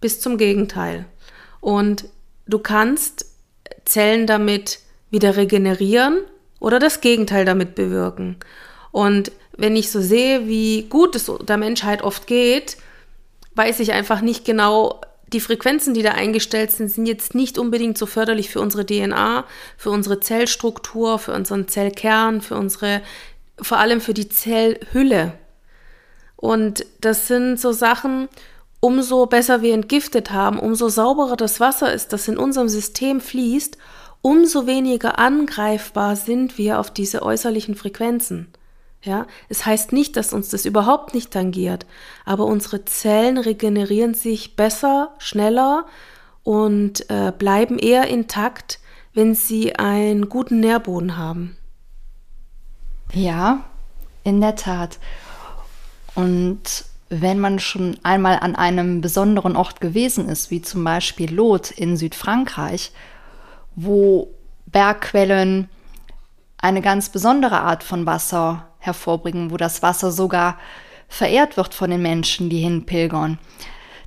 bis 0.00 0.20
zum 0.20 0.38
Gegenteil. 0.38 1.04
Und 1.60 2.06
du 2.46 2.58
kannst 2.58 3.26
Zellen 3.84 4.26
damit 4.26 4.78
wieder 5.10 5.36
regenerieren 5.36 6.20
oder 6.60 6.78
das 6.78 7.02
Gegenteil 7.02 7.44
damit 7.44 7.74
bewirken. 7.74 8.36
Und 8.92 9.32
wenn 9.56 9.76
ich 9.76 9.90
so 9.90 10.00
sehe, 10.00 10.48
wie 10.48 10.82
gut 10.88 11.14
es 11.16 11.30
der 11.42 11.56
Menschheit 11.56 12.02
oft 12.02 12.26
geht, 12.26 12.76
weiß 13.54 13.80
ich 13.80 13.92
einfach 13.92 14.20
nicht 14.20 14.44
genau, 14.44 15.00
die 15.32 15.40
Frequenzen, 15.40 15.94
die 15.94 16.02
da 16.02 16.12
eingestellt 16.12 16.72
sind, 16.72 16.90
sind 16.90 17.06
jetzt 17.06 17.34
nicht 17.34 17.58
unbedingt 17.58 17.96
so 17.96 18.06
förderlich 18.06 18.50
für 18.50 18.60
unsere 18.60 18.84
DNA, 18.84 19.44
für 19.76 19.90
unsere 19.90 20.20
Zellstruktur, 20.20 21.18
für 21.18 21.32
unseren 21.32 21.68
Zellkern, 21.68 22.40
für 22.40 22.56
unsere, 22.56 23.02
vor 23.60 23.78
allem 23.78 24.00
für 24.00 24.14
die 24.14 24.28
Zellhülle. 24.28 25.34
Und 26.36 26.84
das 27.00 27.28
sind 27.28 27.60
so 27.60 27.70
Sachen, 27.72 28.28
umso 28.80 29.26
besser 29.26 29.62
wir 29.62 29.74
entgiftet 29.74 30.30
haben, 30.30 30.58
umso 30.58 30.88
sauberer 30.88 31.36
das 31.36 31.60
Wasser 31.60 31.92
ist, 31.92 32.12
das 32.12 32.26
in 32.28 32.38
unserem 32.38 32.68
System 32.68 33.20
fließt, 33.20 33.76
umso 34.22 34.66
weniger 34.66 35.18
angreifbar 35.18 36.16
sind 36.16 36.58
wir 36.58 36.80
auf 36.80 36.90
diese 36.90 37.22
äußerlichen 37.22 37.74
Frequenzen. 37.74 38.48
Ja, 39.02 39.26
es 39.48 39.64
heißt 39.64 39.92
nicht, 39.92 40.16
dass 40.16 40.34
uns 40.34 40.50
das 40.50 40.66
überhaupt 40.66 41.14
nicht 41.14 41.30
tangiert, 41.30 41.86
aber 42.26 42.44
unsere 42.44 42.84
Zellen 42.84 43.38
regenerieren 43.38 44.12
sich 44.12 44.56
besser, 44.56 45.14
schneller 45.18 45.86
und 46.44 47.08
äh, 47.08 47.32
bleiben 47.36 47.78
eher 47.78 48.08
intakt, 48.08 48.78
wenn 49.14 49.34
sie 49.34 49.76
einen 49.76 50.28
guten 50.28 50.60
Nährboden 50.60 51.16
haben. 51.16 51.56
Ja, 53.12 53.64
in 54.22 54.40
der 54.40 54.56
Tat. 54.56 54.98
Und 56.14 56.84
wenn 57.08 57.40
man 57.40 57.58
schon 57.58 57.98
einmal 58.02 58.38
an 58.38 58.54
einem 58.54 59.00
besonderen 59.00 59.56
Ort 59.56 59.80
gewesen 59.80 60.28
ist, 60.28 60.50
wie 60.50 60.62
zum 60.62 60.84
Beispiel 60.84 61.32
Lot 61.32 61.70
in 61.70 61.96
Südfrankreich, 61.96 62.92
wo 63.74 64.28
Bergquellen 64.66 65.68
eine 66.62 66.82
ganz 66.82 67.08
besondere 67.08 67.60
Art 67.60 67.82
von 67.82 68.06
Wasser 68.06 68.68
hervorbringen, 68.78 69.50
wo 69.50 69.56
das 69.56 69.82
Wasser 69.82 70.10
sogar 70.12 70.58
verehrt 71.08 71.56
wird 71.56 71.74
von 71.74 71.90
den 71.90 72.02
Menschen, 72.02 72.50
die 72.50 72.60
hinpilgern. 72.60 73.38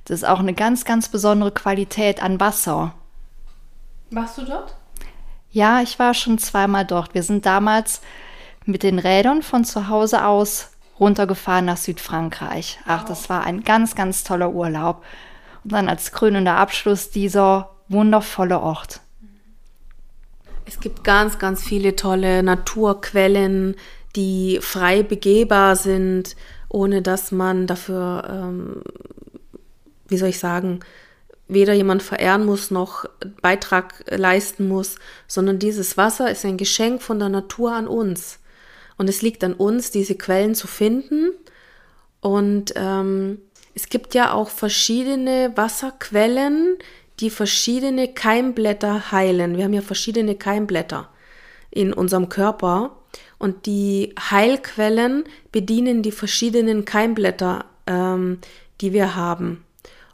Das 0.04 0.20
ist 0.20 0.24
auch 0.24 0.40
eine 0.40 0.54
ganz, 0.54 0.84
ganz 0.84 1.08
besondere 1.08 1.52
Qualität 1.52 2.22
an 2.22 2.40
Wasser. 2.40 2.94
Warst 4.10 4.38
du 4.38 4.44
dort? 4.44 4.74
Ja, 5.50 5.80
ich 5.80 5.98
war 5.98 6.14
schon 6.14 6.38
zweimal 6.38 6.84
dort. 6.84 7.14
Wir 7.14 7.22
sind 7.22 7.46
damals 7.46 8.00
mit 8.64 8.82
den 8.82 8.98
Rädern 8.98 9.42
von 9.42 9.64
zu 9.64 9.88
Hause 9.88 10.24
aus 10.24 10.70
runtergefahren 10.98 11.64
nach 11.64 11.76
Südfrankreich. 11.76 12.78
Ach, 12.86 13.04
das 13.04 13.28
war 13.28 13.44
ein 13.44 13.64
ganz, 13.64 13.94
ganz 13.94 14.24
toller 14.24 14.52
Urlaub. 14.52 15.04
Und 15.64 15.72
dann 15.72 15.88
als 15.88 16.12
krönender 16.12 16.56
Abschluss 16.56 17.10
dieser 17.10 17.70
wundervolle 17.88 18.60
Ort. 18.60 19.00
Es 20.66 20.80
gibt 20.80 21.04
ganz, 21.04 21.38
ganz 21.38 21.62
viele 21.62 21.96
tolle 21.96 22.42
Naturquellen, 22.42 23.76
die 24.16 24.58
frei 24.62 25.02
begehbar 25.02 25.76
sind, 25.76 26.36
ohne 26.68 27.02
dass 27.02 27.32
man 27.32 27.66
dafür, 27.66 28.24
ähm, 28.30 28.82
wie 30.08 30.16
soll 30.16 30.30
ich 30.30 30.38
sagen, 30.38 30.80
weder 31.46 31.74
jemand 31.74 32.02
verehren 32.02 32.46
muss 32.46 32.70
noch 32.70 33.04
Beitrag 33.42 34.04
leisten 34.08 34.66
muss, 34.66 34.96
sondern 35.26 35.58
dieses 35.58 35.96
Wasser 35.96 36.30
ist 36.30 36.44
ein 36.44 36.56
Geschenk 36.56 37.02
von 37.02 37.18
der 37.18 37.28
Natur 37.28 37.72
an 37.72 37.86
uns. 37.86 38.38
Und 38.96 39.08
es 39.08 39.22
liegt 39.22 39.44
an 39.44 39.54
uns, 39.54 39.90
diese 39.90 40.14
Quellen 40.14 40.54
zu 40.54 40.66
finden. 40.66 41.30
Und 42.20 42.72
ähm, 42.76 43.38
es 43.74 43.88
gibt 43.88 44.14
ja 44.14 44.32
auch 44.32 44.48
verschiedene 44.48 45.52
Wasserquellen, 45.56 46.78
die 47.20 47.30
verschiedene 47.30 48.12
Keimblätter 48.12 49.12
heilen. 49.12 49.56
Wir 49.56 49.64
haben 49.64 49.72
ja 49.72 49.82
verschiedene 49.82 50.34
Keimblätter 50.34 51.08
in 51.70 51.92
unserem 51.92 52.28
Körper. 52.28 52.96
Und 53.38 53.66
die 53.66 54.14
Heilquellen 54.18 55.24
bedienen 55.52 56.02
die 56.02 56.12
verschiedenen 56.12 56.84
Keimblätter, 56.84 57.66
ähm, 57.86 58.38
die 58.80 58.92
wir 58.92 59.14
haben. 59.14 59.64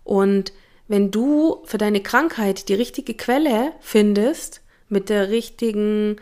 Und 0.04 0.52
wenn 0.88 1.10
du 1.10 1.62
für 1.64 1.78
deine 1.78 2.02
Krankheit 2.02 2.68
die 2.68 2.74
richtige 2.74 3.14
Quelle 3.14 3.72
findest, 3.80 4.60
mit 4.88 5.08
der 5.08 5.30
richtigen 5.30 6.16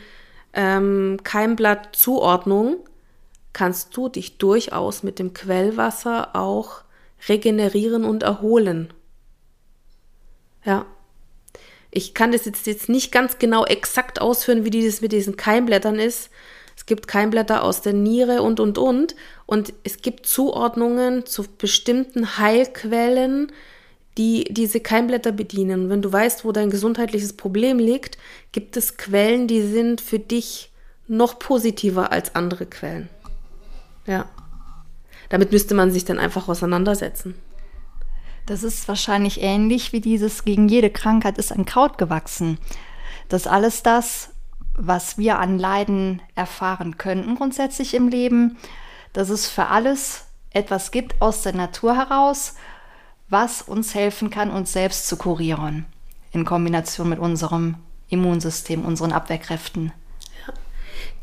ähm, 0.53 1.19
Keimblattzuordnung 1.25 2.77
kannst 3.53 3.97
du 3.97 4.09
dich 4.09 4.39
durchaus 4.39 5.03
mit 5.03 5.19
dem 5.19 5.33
Quellwasser 5.33 6.37
auch 6.37 6.83
regenerieren 7.29 8.05
und 8.05 8.23
erholen. 8.23 8.93
Ja. 10.65 10.87
Ich 11.91 12.15
kann 12.15 12.33
das 12.33 12.45
jetzt, 12.45 12.67
jetzt 12.67 12.89
nicht 12.89 13.13
ganz 13.13 13.39
genau 13.39 13.65
exakt 13.65 14.21
ausführen, 14.21 14.65
wie 14.65 14.71
dieses 14.71 15.01
mit 15.01 15.13
diesen 15.13 15.37
Keimblättern 15.37 15.99
ist. 15.99 16.31
Es 16.77 16.87
gibt 16.87 17.09
Keimblätter 17.09 17.65
aus 17.65 17.81
der 17.81 17.93
Niere 17.93 18.43
und, 18.43 18.61
und, 18.61 18.79
und. 18.79 19.17
Und 19.47 19.73
es 19.85 20.03
gibt 20.03 20.27
Zuordnungen 20.27 21.27
zu 21.27 21.45
bestimmten 21.59 22.39
Heilquellen, 22.39 23.51
die 24.19 24.45
diese 24.51 24.81
Keimblätter 24.81 25.33
bedienen. 25.33 25.89
Wenn 25.89 26.03
du 26.03 26.13
weißt, 26.13 26.45
wo 26.45 26.53
dein 26.53 26.71
gesundheitliches 26.71 27.33
Problem 27.33 27.79
liegt, 27.79 28.19
gibt 28.53 28.77
es 28.77 28.97
Quellen, 28.97 29.47
die 29.47 29.63
sind 29.63 30.01
für 30.01 30.19
dich 30.19 30.71
noch 31.07 31.39
positiver 31.39 32.13
als 32.13 32.35
andere 32.35 32.67
Quellen. 32.67 33.09
Ja. 34.07 34.29
Damit 35.31 35.53
müsste 35.53 35.75
man 35.75 35.91
sich 35.91 36.05
dann 36.05 36.19
einfach 36.19 36.49
auseinandersetzen. 36.49 37.35
Das 38.49 38.63
ist 38.63 38.89
wahrscheinlich 38.89 39.43
ähnlich 39.43 39.93
wie 39.93 40.01
dieses 40.01 40.43
gegen 40.43 40.71
jede 40.71 40.89
Krankheit 40.89 41.37
ist 41.37 41.53
ein 41.53 41.67
Kraut 41.67 41.99
gewachsen. 41.99 42.57
Das 43.29 43.47
alles 43.47 43.83
das, 43.83 44.31
was 44.73 45.19
wir 45.19 45.39
an 45.39 45.59
Leiden 45.59 46.23
erfahren 46.35 46.97
könnten 46.97 47.35
grundsätzlich 47.35 47.93
im 47.93 48.09
Leben, 48.09 48.57
dass 49.13 49.29
es 49.29 49.51
für 49.51 49.67
alles 49.67 50.25
etwas 50.49 50.93
gibt 50.93 51.21
aus 51.21 51.43
der 51.43 51.55
Natur 51.55 51.95
heraus, 51.95 52.55
was 53.29 53.61
uns 53.61 53.95
helfen 53.95 54.31
kann, 54.31 54.51
uns 54.51 54.73
selbst 54.73 55.09
zu 55.09 55.19
kurieren, 55.19 55.85
in 56.33 56.47
Kombination 56.47 57.11
mit 57.11 57.19
unserem 57.19 57.77
Immunsystem, 58.09 58.83
unseren 58.83 59.13
Abwehrkräften. 59.13 59.93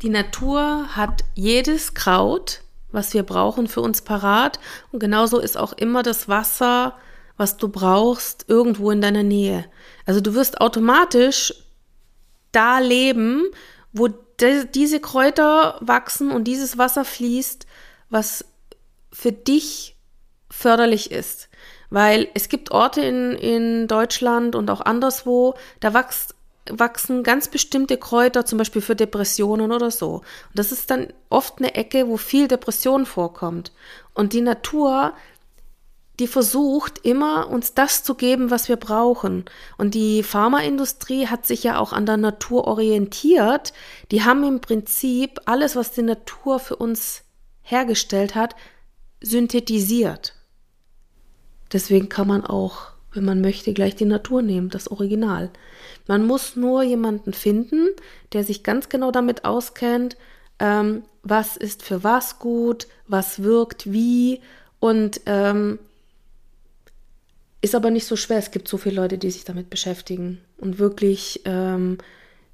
Die 0.02 0.10
Natur 0.10 0.90
hat 0.94 1.24
jedes 1.34 1.94
Kraut, 1.94 2.62
was 2.92 3.14
wir 3.14 3.24
brauchen, 3.24 3.66
für 3.66 3.80
uns 3.80 4.02
parat. 4.02 4.60
Und 4.92 5.00
genauso 5.00 5.40
ist 5.40 5.56
auch 5.56 5.72
immer 5.72 6.04
das 6.04 6.28
Wasser, 6.28 6.94
was 7.36 7.56
du 7.56 7.68
brauchst, 7.68 8.46
irgendwo 8.48 8.90
in 8.90 9.00
deiner 9.00 9.22
Nähe. 9.22 9.66
Also 10.04 10.20
du 10.20 10.34
wirst 10.34 10.60
automatisch 10.60 11.54
da 12.52 12.78
leben, 12.78 13.44
wo 13.92 14.08
diese 14.74 15.00
Kräuter 15.00 15.78
wachsen 15.80 16.30
und 16.30 16.44
dieses 16.44 16.78
Wasser 16.78 17.04
fließt, 17.04 17.66
was 18.10 18.44
für 19.12 19.32
dich 19.32 19.96
förderlich 20.50 21.10
ist. 21.10 21.48
Weil 21.88 22.28
es 22.34 22.48
gibt 22.48 22.70
Orte 22.70 23.00
in, 23.00 23.32
in 23.32 23.88
Deutschland 23.88 24.54
und 24.54 24.70
auch 24.70 24.80
anderswo, 24.80 25.54
da 25.80 25.94
wächst, 25.94 26.34
wachsen 26.68 27.22
ganz 27.22 27.48
bestimmte 27.48 27.96
Kräuter, 27.96 28.44
zum 28.44 28.58
Beispiel 28.58 28.82
für 28.82 28.96
Depressionen 28.96 29.72
oder 29.72 29.90
so. 29.90 30.16
Und 30.16 30.24
das 30.54 30.72
ist 30.72 30.90
dann 30.90 31.12
oft 31.30 31.58
eine 31.58 31.74
Ecke, 31.74 32.08
wo 32.08 32.16
viel 32.16 32.48
Depression 32.48 33.06
vorkommt. 33.06 33.72
Und 34.14 34.32
die 34.32 34.40
Natur, 34.40 35.12
die 36.18 36.26
versucht 36.26 37.04
immer, 37.04 37.48
uns 37.50 37.74
das 37.74 38.02
zu 38.02 38.14
geben, 38.14 38.50
was 38.50 38.68
wir 38.68 38.76
brauchen. 38.76 39.44
Und 39.76 39.94
die 39.94 40.22
Pharmaindustrie 40.22 41.26
hat 41.26 41.46
sich 41.46 41.62
ja 41.62 41.78
auch 41.78 41.92
an 41.92 42.06
der 42.06 42.16
Natur 42.16 42.66
orientiert. 42.66 43.72
Die 44.10 44.24
haben 44.24 44.42
im 44.44 44.60
Prinzip 44.60 45.40
alles, 45.44 45.76
was 45.76 45.92
die 45.92 46.02
Natur 46.02 46.58
für 46.58 46.76
uns 46.76 47.22
hergestellt 47.62 48.34
hat, 48.34 48.56
synthetisiert. 49.20 50.34
Deswegen 51.72 52.08
kann 52.08 52.28
man 52.28 52.44
auch, 52.44 52.92
wenn 53.12 53.24
man 53.24 53.40
möchte, 53.40 53.74
gleich 53.74 53.96
die 53.96 54.04
Natur 54.04 54.40
nehmen, 54.40 54.70
das 54.70 54.88
Original. 54.90 55.50
Man 56.06 56.26
muss 56.26 56.56
nur 56.56 56.82
jemanden 56.82 57.32
finden, 57.32 57.88
der 58.32 58.44
sich 58.44 58.62
ganz 58.62 58.88
genau 58.88 59.10
damit 59.10 59.44
auskennt, 59.44 60.16
ähm, 60.58 61.02
was 61.22 61.56
ist 61.56 61.82
für 61.82 62.04
was 62.04 62.38
gut, 62.38 62.86
was 63.08 63.42
wirkt 63.42 63.92
wie 63.92 64.40
und 64.78 65.20
ähm, 65.26 65.78
ist 67.66 67.74
aber 67.74 67.90
nicht 67.90 68.06
so 68.06 68.16
schwer. 68.16 68.38
Es 68.38 68.52
gibt 68.52 68.68
so 68.68 68.78
viele 68.78 68.96
Leute, 68.96 69.18
die 69.18 69.30
sich 69.30 69.44
damit 69.44 69.70
beschäftigen 69.70 70.40
und 70.56 70.78
wirklich 70.78 71.42
ähm, 71.44 71.98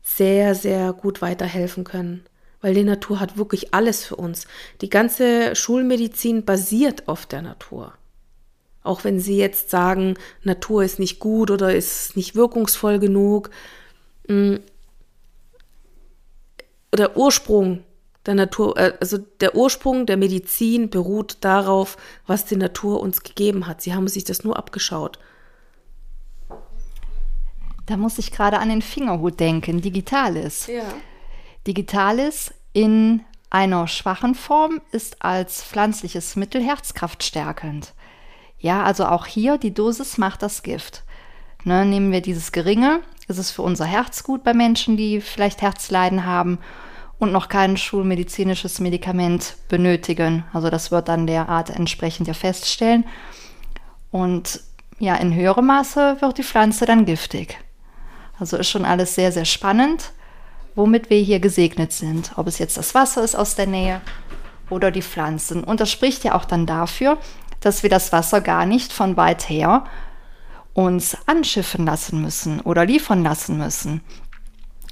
sehr, 0.03 0.55
sehr 0.55 0.92
gut 0.92 1.22
weiterhelfen 1.22 1.85
können. 1.85 2.25
Weil 2.62 2.75
die 2.75 2.83
Natur 2.83 3.20
hat 3.20 3.37
wirklich 3.37 3.75
alles 3.75 4.05
für 4.05 4.16
uns. 4.16 4.46
Die 4.81 4.88
ganze 4.88 5.55
Schulmedizin 5.55 6.44
basiert 6.44 7.09
auf 7.09 7.27
der 7.27 7.42
Natur. 7.42 7.92
Auch 8.83 9.05
wenn 9.05 9.20
Sie 9.20 9.37
jetzt 9.37 9.70
sagen, 9.70 10.14
Natur 10.42 10.83
ist 10.83 10.98
nicht 10.98 11.18
gut 11.18 11.51
oder 11.51 11.75
ist 11.75 12.16
nicht 12.16 12.35
wirkungsvoll 12.35 12.98
genug. 12.98 13.51
Mm, 14.29 14.57
der 16.96 17.16
Ursprung 17.16 17.85
der 18.26 18.35
Natur, 18.35 18.76
äh, 18.76 18.94
also 19.00 19.18
der 19.18 19.54
Ursprung 19.54 20.06
der 20.06 20.16
Medizin 20.16 20.90
beruht 20.90 21.38
darauf, 21.40 21.96
was 22.26 22.44
die 22.44 22.56
Natur 22.56 23.00
uns 23.00 23.22
gegeben 23.22 23.66
hat. 23.66 23.82
Sie 23.82 23.94
haben 23.94 24.08
sich 24.08 24.24
das 24.24 24.44
nur 24.44 24.56
abgeschaut. 24.56 25.18
Da 27.87 27.96
muss 27.96 28.18
ich 28.18 28.30
gerade 28.30 28.58
an 28.58 28.68
den 28.68 28.82
Fingerhut 28.82 29.40
denken, 29.40 29.80
Digitalis. 29.80 30.68
Ja. 30.68 30.85
Digitalis 31.66 32.54
in 32.72 33.22
einer 33.50 33.87
schwachen 33.88 34.35
Form 34.35 34.80
ist 34.92 35.22
als 35.22 35.62
pflanzliches 35.62 36.37
Mittel 36.37 36.62
herzkraftstärkend. 36.62 37.92
Ja, 38.58 38.85
also 38.85 39.06
auch 39.06 39.26
hier 39.26 39.58
die 39.58 39.74
Dosis 39.74 40.16
macht 40.16 40.42
das 40.42 40.62
Gift. 40.62 41.02
Ne, 41.64 41.85
nehmen 41.85 42.12
wir 42.12 42.22
dieses 42.22 42.52
geringe, 42.52 43.00
ist 43.28 43.38
es 43.38 43.50
für 43.50 43.62
unser 43.62 43.85
Herz 43.85 44.22
gut 44.22 44.42
bei 44.42 44.54
Menschen, 44.54 44.96
die 44.96 45.20
vielleicht 45.20 45.62
Herzleiden 45.62 46.24
haben 46.24 46.58
und 47.22 47.30
noch 47.30 47.48
kein 47.48 47.76
schulmedizinisches 47.76 48.80
Medikament 48.80 49.54
benötigen. 49.68 50.42
Also 50.52 50.70
das 50.70 50.90
wird 50.90 51.06
dann 51.06 51.28
der 51.28 51.48
Art 51.48 51.70
entsprechend 51.70 52.26
ja 52.26 52.35
feststellen. 52.35 53.04
Und 54.11 54.58
ja, 54.98 55.14
in 55.14 55.32
höherem 55.32 55.66
Maße 55.66 56.16
wird 56.18 56.38
die 56.38 56.42
Pflanze 56.42 56.85
dann 56.85 57.04
giftig. 57.04 57.58
Also 58.40 58.56
ist 58.56 58.70
schon 58.70 58.85
alles 58.85 59.14
sehr, 59.14 59.30
sehr 59.30 59.44
spannend, 59.44 60.11
womit 60.74 61.11
wir 61.11 61.20
hier 61.20 61.38
gesegnet 61.38 61.92
sind. 61.92 62.32
Ob 62.35 62.48
es 62.48 62.58
jetzt 62.58 62.76
das 62.76 62.92
Wasser 62.92 63.22
ist 63.22 63.37
aus 63.37 63.54
der 63.54 63.68
Nähe 63.68 64.00
oder 64.68 64.90
die 64.90 65.00
Pflanzen. 65.00 65.62
Und 65.62 65.78
das 65.78 65.92
spricht 65.92 66.24
ja 66.24 66.35
auch 66.35 66.44
dann 66.44 66.66
dafür, 66.66 67.18
dass 67.61 67.85
wir 67.85 67.90
das 67.90 68.11
Wasser 68.11 68.40
gar 68.40 68.66
nicht 68.66 68.92
von 68.92 69.16
weit 69.16 69.48
her 69.48 69.85
uns 70.74 71.16
anschiffen 71.26 71.87
lassen 71.87 72.20
müssen 72.20 72.61
oder 72.62 72.85
liefern 72.85 73.22
lassen 73.22 73.58
müssen, 73.58 74.00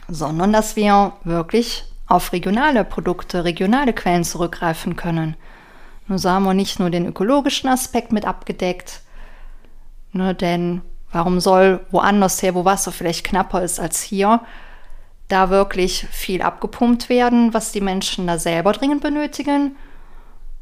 sondern 0.07 0.53
dass 0.53 0.77
wir 0.77 1.14
wirklich 1.25 1.89
auf 2.11 2.33
regionale 2.33 2.85
Produkte, 2.85 3.44
regionale 3.44 3.92
Quellen 3.92 4.25
zurückgreifen 4.25 4.96
können. 4.96 5.37
Nur 6.09 6.18
so 6.18 6.29
haben 6.29 6.44
wir 6.44 6.55
nicht 6.55 6.81
nur 6.81 6.90
den 6.90 7.07
ökologischen 7.07 7.70
Aspekt 7.70 8.11
mit 8.11 8.25
abgedeckt, 8.25 9.03
ne, 10.12 10.35
denn 10.35 10.83
warum 11.12 11.38
soll 11.38 11.81
woanders 11.90 12.42
her, 12.42 12.55
wo 12.57 12.64
Wasser 12.64 12.90
vielleicht 12.90 13.25
knapper 13.25 13.62
ist 13.62 13.79
als 13.79 14.03
hier, 14.03 14.40
da 15.29 15.51
wirklich 15.51 16.07
viel 16.11 16.42
abgepumpt 16.42 17.09
werden, 17.09 17.55
was 17.55 17.70
die 17.70 17.81
Menschen 17.81 18.27
da 18.27 18.38
selber 18.38 18.73
dringend 18.73 19.03
benötigen? 19.03 19.77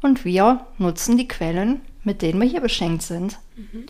Und 0.01 0.25
wir 0.25 0.67
nutzen 0.77 1.17
die 1.17 1.27
Quellen, 1.27 1.81
mit 2.03 2.21
denen 2.21 2.39
wir 2.39 2.47
hier 2.47 2.61
beschenkt 2.61 3.01
sind. 3.01 3.39
Mhm. 3.55 3.87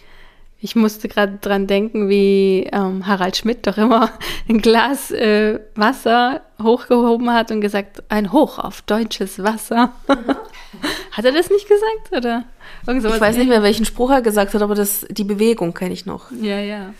Ich 0.61 0.75
musste 0.75 1.07
gerade 1.07 1.37
dran 1.37 1.67
denken, 1.67 2.09
wie 2.09 2.67
ähm, 2.73 3.07
Harald 3.07 3.37
Schmidt 3.37 3.65
doch 3.65 3.77
immer 3.77 4.11
ein 4.49 4.59
Glas 4.59 5.09
äh, 5.11 5.59
Wasser 5.75 6.41
hochgehoben 6.61 7.31
hat 7.31 7.51
und 7.51 7.61
gesagt, 7.61 8.03
ein 8.09 8.33
Hoch 8.33 8.59
auf 8.59 8.81
deutsches 8.81 9.41
Wasser. 9.41 9.93
hat 11.11 11.25
er 11.25 11.31
das 11.31 11.49
nicht 11.49 11.67
gesagt, 11.67 12.11
oder? 12.11 12.43
ich 12.85 13.21
weiß 13.21 13.37
nicht 13.37 13.47
mehr, 13.47 13.63
welchen 13.63 13.85
Spruch 13.85 14.11
er 14.11 14.21
gesagt 14.21 14.53
hat, 14.53 14.61
aber 14.61 14.75
das, 14.75 15.05
die 15.09 15.23
Bewegung 15.23 15.73
kenne 15.73 15.93
ich 15.93 16.05
noch. 16.05 16.29
Ja, 16.31 16.59
ja. 16.59 16.93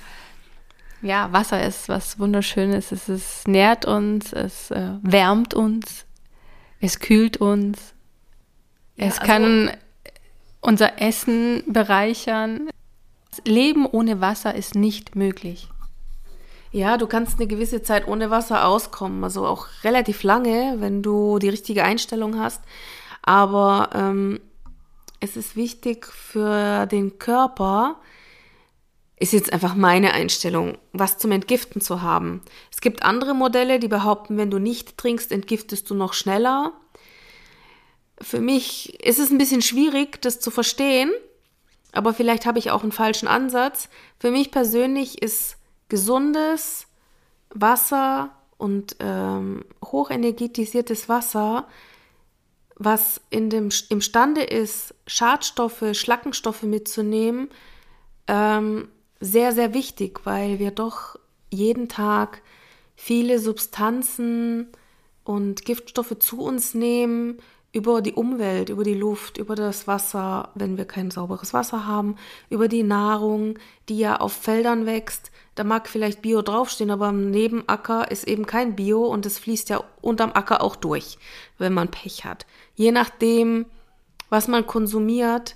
Ja, 1.02 1.32
Wasser 1.32 1.66
ist 1.66 1.88
was 1.90 2.20
Wunderschönes. 2.20 2.92
Es 2.92 3.08
ist, 3.08 3.48
nährt 3.48 3.86
uns, 3.86 4.34
es 4.34 4.72
äh, 4.72 4.92
wärmt 5.02 5.54
uns, 5.54 6.06
es 6.82 7.00
kühlt 7.00 7.38
uns. 7.38 7.94
Ja, 8.96 9.08
es 9.08 9.20
also 9.20 9.32
kann 9.32 9.72
unser 10.62 11.02
Essen 11.02 11.64
bereichern. 11.68 12.70
Leben 13.46 13.86
ohne 13.86 14.22
Wasser 14.22 14.56
ist 14.56 14.76
nicht 14.76 15.16
möglich. 15.16 15.68
Ja, 16.72 16.98
du 16.98 17.08
kannst 17.08 17.40
eine 17.40 17.48
gewisse 17.48 17.82
Zeit 17.82 18.08
ohne 18.08 18.30
Wasser 18.30 18.68
auskommen, 18.68 19.24
also 19.24 19.46
auch 19.46 19.68
relativ 19.84 20.22
lange, 20.24 20.76
wenn 20.80 21.02
du 21.02 21.40
die 21.40 21.50
richtige 21.50 21.84
Einstellung 21.84 22.40
hast. 22.40 22.62
Aber 23.24 23.90
ähm, 23.94 24.40
es 25.20 25.36
ist 25.36 25.56
wichtig 25.56 26.06
für 26.06 26.86
den 26.86 27.18
Körper, 27.18 28.00
ist 29.18 29.34
jetzt 29.34 29.52
einfach 29.52 29.76
meine 29.76 30.14
Einstellung, 30.14 30.78
was 30.94 31.18
zum 31.18 31.32
Entgiften 31.32 31.82
zu 31.82 32.02
haben. 32.02 32.42
Es 32.72 32.82
gibt 32.82 33.04
andere 33.04 33.34
Modelle, 33.34 33.80
die 33.80 33.90
behaupten, 33.90 34.38
wenn 34.38 34.52
du 34.52 34.60
nicht 34.60 34.98
trinkst, 34.98 35.32
entgiftest 35.32 35.90
du 35.90 35.96
noch 35.96 36.14
schneller. 36.14 36.72
Für 38.22 38.40
mich 38.40 39.04
ist 39.04 39.20
es 39.20 39.30
ein 39.30 39.38
bisschen 39.38 39.62
schwierig, 39.62 40.22
das 40.22 40.40
zu 40.40 40.52
verstehen, 40.52 41.12
aber 42.00 42.14
vielleicht 42.14 42.46
habe 42.46 42.60
ich 42.60 42.72
auch 42.72 42.84
einen 42.84 42.94
falschen 42.94 43.28
Ansatz. 43.28 43.90
Für 44.20 44.32
mich 44.32 44.52
persönlich 44.52 45.22
ist 45.22 45.58
gesundes 45.90 46.88
Wasser 47.50 48.30
und 48.58 48.96
ähm, 49.02 49.66
hochenergetisiertes 49.84 51.10
Wasser, 51.10 51.68
was 52.78 53.20
in 53.30 53.50
dem, 53.50 53.68
imstande 53.90 54.44
ist, 54.44 54.96
Schadstoffe, 55.08 55.84
Schlackenstoffe 55.92 56.64
mitzunehmen, 56.64 57.50
ähm, 58.28 58.88
sehr, 59.20 59.52
sehr 59.52 59.74
wichtig, 59.74 60.22
weil 60.24 60.58
wir 60.58 60.72
doch 60.72 61.20
jeden 61.50 61.90
Tag 61.90 62.42
viele 62.96 63.40
Substanzen 63.40 64.70
und 65.26 65.66
Giftstoffe 65.66 66.18
zu 66.20 66.40
uns 66.40 66.74
nehmen, 66.74 67.40
über 67.72 68.02
die 68.02 68.14
Umwelt, 68.14 68.70
über 68.70 68.84
die 68.84 68.96
Luft, 68.96 69.38
über 69.38 69.56
das 69.56 69.88
Wasser, 69.88 70.50
wenn 70.56 70.78
wir 70.78 70.86
kein 70.86 71.12
sauberes 71.12 71.54
Wasser 71.54 71.86
haben, 71.86 72.16
über 72.50 72.68
die 72.68 72.84
Nahrung, 72.84 73.60
die 73.90 74.00
ja 74.00 74.18
auf 74.18 74.34
Feldern 74.34 74.86
wächst. 74.86 75.32
Da 75.54 75.64
mag 75.64 75.88
vielleicht 75.88 76.22
Bio 76.22 76.42
draufstehen, 76.42 76.90
aber 76.90 77.08
am 77.08 77.30
Nebenacker 77.30 78.10
ist 78.10 78.28
eben 78.28 78.48
kein 78.48 78.76
Bio 78.76 79.06
und 79.06 79.26
es 79.26 79.38
fließt 79.38 79.70
ja 79.70 79.84
unterm 80.02 80.32
Acker 80.34 80.62
auch 80.62 80.76
durch, 80.76 81.20
wenn 81.60 81.74
man 81.74 81.92
Pech 81.92 82.26
hat. 82.26 82.48
Je 82.76 82.92
nachdem, 82.92 83.66
was 84.30 84.48
man 84.48 84.66
konsumiert, 84.66 85.56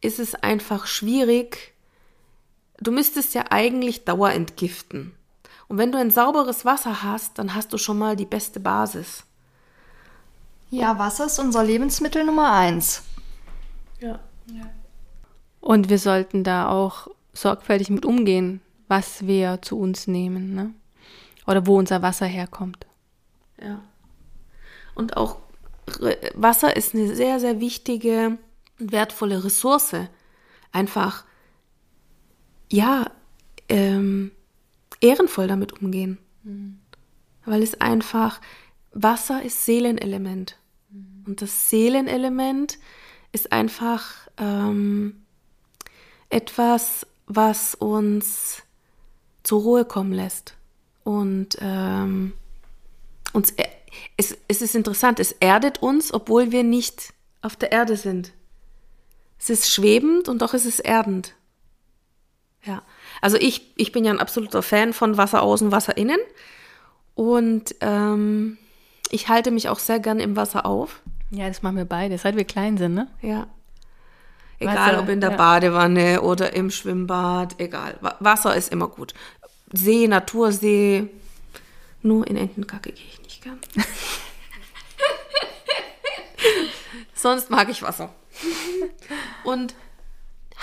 ist 0.00 0.18
es 0.18 0.34
einfach 0.34 0.86
schwierig. 0.86 1.74
Du 2.80 2.90
müsstest 2.90 3.34
ja 3.34 3.44
eigentlich 3.50 4.04
Dauer 4.04 4.30
entgiften. 4.30 5.14
Und 5.68 5.78
wenn 5.78 5.92
du 5.92 5.98
ein 5.98 6.10
sauberes 6.10 6.64
Wasser 6.64 7.02
hast, 7.04 7.38
dann 7.38 7.54
hast 7.54 7.72
du 7.72 7.78
schon 7.78 7.98
mal 7.98 8.16
die 8.16 8.26
beste 8.26 8.58
Basis. 8.58 9.24
Ja, 10.70 10.98
Wasser 10.98 11.26
ist 11.26 11.38
unser 11.38 11.64
Lebensmittel 11.64 12.24
Nummer 12.24 12.52
eins. 12.52 13.02
Ja. 14.00 14.18
ja. 14.46 14.70
Und 15.60 15.88
wir 15.88 15.98
sollten 15.98 16.44
da 16.44 16.68
auch 16.68 17.08
sorgfältig 17.32 17.90
mit 17.90 18.04
umgehen, 18.04 18.60
was 18.88 19.26
wir 19.26 19.60
zu 19.62 19.78
uns 19.78 20.06
nehmen, 20.06 20.54
ne? 20.54 20.74
Oder 21.46 21.66
wo 21.66 21.78
unser 21.78 22.02
Wasser 22.02 22.26
herkommt. 22.26 22.86
Ja. 23.60 23.82
Und 24.94 25.16
auch 25.16 25.38
Wasser 26.34 26.76
ist 26.76 26.94
eine 26.94 27.14
sehr, 27.14 27.40
sehr 27.40 27.60
wichtige, 27.60 28.38
wertvolle 28.78 29.44
Ressource. 29.44 29.94
Einfach, 30.72 31.24
ja, 32.70 33.10
ähm, 33.68 34.32
ehrenvoll 35.00 35.46
damit 35.46 35.80
umgehen. 35.80 36.18
Mhm. 36.42 36.80
Weil 37.44 37.62
es 37.62 37.80
einfach, 37.80 38.40
Wasser 38.94 39.42
ist 39.42 39.66
Seelenelement. 39.66 40.56
Und 41.26 41.42
das 41.42 41.68
Seelenelement 41.68 42.78
ist 43.32 43.52
einfach 43.52 44.28
ähm, 44.38 45.24
etwas, 46.30 47.06
was 47.26 47.74
uns 47.74 48.62
zur 49.42 49.62
Ruhe 49.62 49.84
kommen 49.84 50.12
lässt. 50.12 50.54
Und 51.02 51.58
ähm, 51.60 52.32
uns, 53.32 53.50
e, 53.52 53.64
es, 54.16 54.36
es 54.48 54.62
ist 54.62 54.74
interessant, 54.74 55.18
es 55.18 55.32
erdet 55.32 55.82
uns, 55.82 56.14
obwohl 56.14 56.52
wir 56.52 56.62
nicht 56.62 57.12
auf 57.42 57.56
der 57.56 57.72
Erde 57.72 57.96
sind. 57.96 58.32
Es 59.38 59.50
ist 59.50 59.70
schwebend 59.70 60.28
und 60.28 60.40
doch 60.40 60.54
ist 60.54 60.64
es 60.64 60.78
erdend. 60.78 61.34
Ja, 62.62 62.82
also 63.20 63.36
ich, 63.36 63.72
ich 63.76 63.92
bin 63.92 64.04
ja 64.04 64.12
ein 64.12 64.20
absoluter 64.20 64.62
Fan 64.62 64.92
von 64.92 65.18
Wasser 65.18 65.42
außen, 65.42 65.72
Wasser 65.72 65.96
innen. 65.96 66.20
Und 67.14 67.74
ähm, 67.80 68.56
ich 69.10 69.28
halte 69.28 69.50
mich 69.50 69.68
auch 69.68 69.78
sehr 69.78 70.00
gern 70.00 70.20
im 70.20 70.36
Wasser 70.36 70.66
auf. 70.66 71.02
Ja, 71.30 71.48
das 71.48 71.62
machen 71.62 71.76
wir 71.76 71.84
beide, 71.84 72.16
seit 72.18 72.36
wir 72.36 72.44
klein 72.44 72.76
sind, 72.76 72.94
ne? 72.94 73.08
Ja. 73.20 73.48
Egal, 74.58 74.76
Wasser, 74.76 75.00
ob 75.00 75.08
in 75.08 75.20
der 75.20 75.32
ja. 75.32 75.36
Badewanne 75.36 76.22
oder 76.22 76.52
im 76.52 76.70
Schwimmbad, 76.70 77.60
egal. 77.60 77.98
Wasser 78.20 78.54
ist 78.54 78.72
immer 78.72 78.88
gut. 78.88 79.14
See, 79.72 80.06
Natursee. 80.06 81.08
Nur 82.02 82.26
in 82.26 82.36
Entenkacke 82.36 82.92
gehe 82.92 83.06
ich 83.06 83.22
nicht 83.22 83.42
gern. 83.42 83.58
Sonst 87.14 87.50
mag 87.50 87.68
ich 87.70 87.82
Wasser. 87.82 88.10
Und 89.44 89.74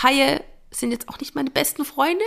Haie 0.01 0.43
sind 0.69 0.91
jetzt 0.91 1.09
auch 1.09 1.19
nicht 1.19 1.35
meine 1.35 1.49
besten 1.49 1.85
Freunde, 1.85 2.23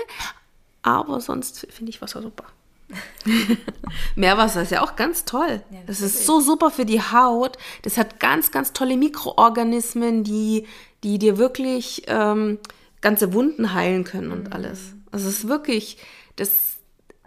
aber 0.82 1.20
sonst 1.20 1.66
finde 1.70 1.90
ich 1.90 2.02
Wasser 2.02 2.20
super. 2.20 2.44
Meerwasser 4.14 4.62
ist 4.62 4.70
ja 4.70 4.82
auch 4.82 4.96
ganz 4.96 5.24
toll. 5.24 5.62
Ja, 5.70 5.78
das, 5.86 6.00
das 6.00 6.14
ist 6.14 6.26
so 6.26 6.40
super 6.40 6.70
für 6.70 6.84
die 6.84 7.00
Haut. 7.00 7.56
Das 7.82 7.96
hat 7.96 8.20
ganz, 8.20 8.50
ganz 8.50 8.72
tolle 8.72 8.96
Mikroorganismen, 8.96 10.24
die, 10.24 10.66
die 11.02 11.18
dir 11.18 11.38
wirklich 11.38 12.02
ähm, 12.06 12.58
ganze 13.00 13.32
Wunden 13.32 13.74
heilen 13.74 14.04
können 14.04 14.32
und 14.32 14.52
alles. 14.52 14.94
Also 15.12 15.28
es 15.28 15.40
ist 15.40 15.48
wirklich, 15.48 15.98
das 16.36 16.50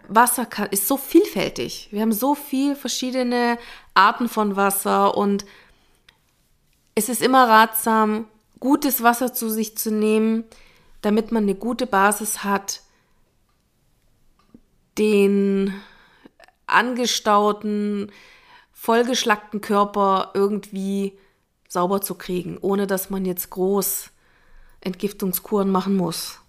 Wasser 0.08 0.46
kann, 0.46 0.68
ist 0.70 0.88
so 0.88 0.96
vielfältig. 0.96 1.88
Wir 1.90 2.00
haben 2.02 2.12
so 2.12 2.34
viel 2.34 2.74
verschiedene 2.74 3.58
Arten 3.94 4.28
von 4.28 4.56
Wasser 4.56 5.16
und 5.16 5.44
es 6.94 7.08
ist 7.08 7.22
immer 7.22 7.48
ratsam, 7.48 8.26
gutes 8.58 9.02
Wasser 9.02 9.32
zu 9.32 9.48
sich 9.48 9.76
zu 9.76 9.90
nehmen, 9.90 10.44
damit 11.02 11.30
man 11.30 11.44
eine 11.44 11.54
gute 11.54 11.86
Basis 11.86 12.42
hat, 12.42 12.82
den 14.98 15.74
angestauten, 16.66 18.10
vollgeschlackten 18.72 19.60
Körper 19.60 20.32
irgendwie 20.34 21.18
sauber 21.68 22.00
zu 22.00 22.14
kriegen, 22.14 22.58
ohne 22.58 22.86
dass 22.86 23.10
man 23.10 23.24
jetzt 23.24 23.50
groß 23.50 24.10
Entgiftungskuren 24.80 25.70
machen 25.70 25.96
muss. 25.96 26.40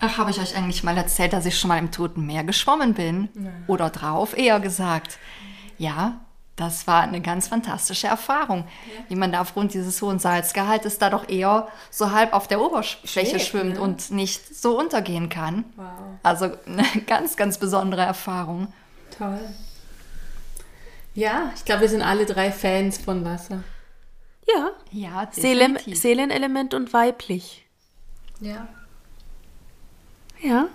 Ach, 0.00 0.16
habe 0.16 0.30
ich 0.30 0.40
euch 0.40 0.56
eigentlich 0.56 0.82
mal 0.82 0.96
erzählt, 0.96 1.32
dass 1.32 1.44
ich 1.46 1.58
schon 1.58 1.68
mal 1.68 1.78
im 1.78 1.90
Toten 1.90 2.24
Meer 2.24 2.44
geschwommen 2.44 2.94
bin? 2.94 3.28
Oder 3.66 3.90
drauf, 3.90 4.36
eher 4.36 4.58
gesagt. 4.58 5.18
Ja, 5.76 6.20
das 6.60 6.86
war 6.86 7.02
eine 7.02 7.20
ganz 7.20 7.48
fantastische 7.48 8.06
Erfahrung, 8.06 8.64
ja. 8.86 9.04
wie 9.08 9.16
man 9.16 9.32
da 9.32 9.40
aufgrund 9.40 9.74
dieses 9.74 10.00
hohen 10.02 10.18
Salzgehaltes 10.18 10.98
da 10.98 11.10
doch 11.10 11.28
eher 11.28 11.68
so 11.90 12.12
halb 12.12 12.32
auf 12.32 12.46
der 12.48 12.60
Oberfläche 12.60 13.38
Schwebt, 13.38 13.42
schwimmt 13.42 13.74
ne? 13.74 13.80
und 13.80 14.10
nicht 14.10 14.54
so 14.54 14.78
untergehen 14.78 15.28
kann. 15.28 15.64
Wow. 15.76 15.86
Also 16.22 16.50
eine 16.66 16.84
ganz, 17.06 17.36
ganz 17.36 17.58
besondere 17.58 18.02
Erfahrung. 18.02 18.72
Toll. 19.16 19.40
Ja, 21.14 21.52
ich 21.56 21.64
glaube, 21.64 21.82
wir 21.82 21.88
sind 21.88 22.02
alle 22.02 22.26
drei 22.26 22.52
Fans 22.52 22.98
von 22.98 23.24
Wasser. 23.24 23.64
Ja. 24.46 24.70
Ja, 24.90 25.28
Seelen, 25.32 25.78
Seelenelement 25.92 26.74
und 26.74 26.92
weiblich. 26.92 27.66
Ja. 28.40 28.68
Ja. 30.40 30.68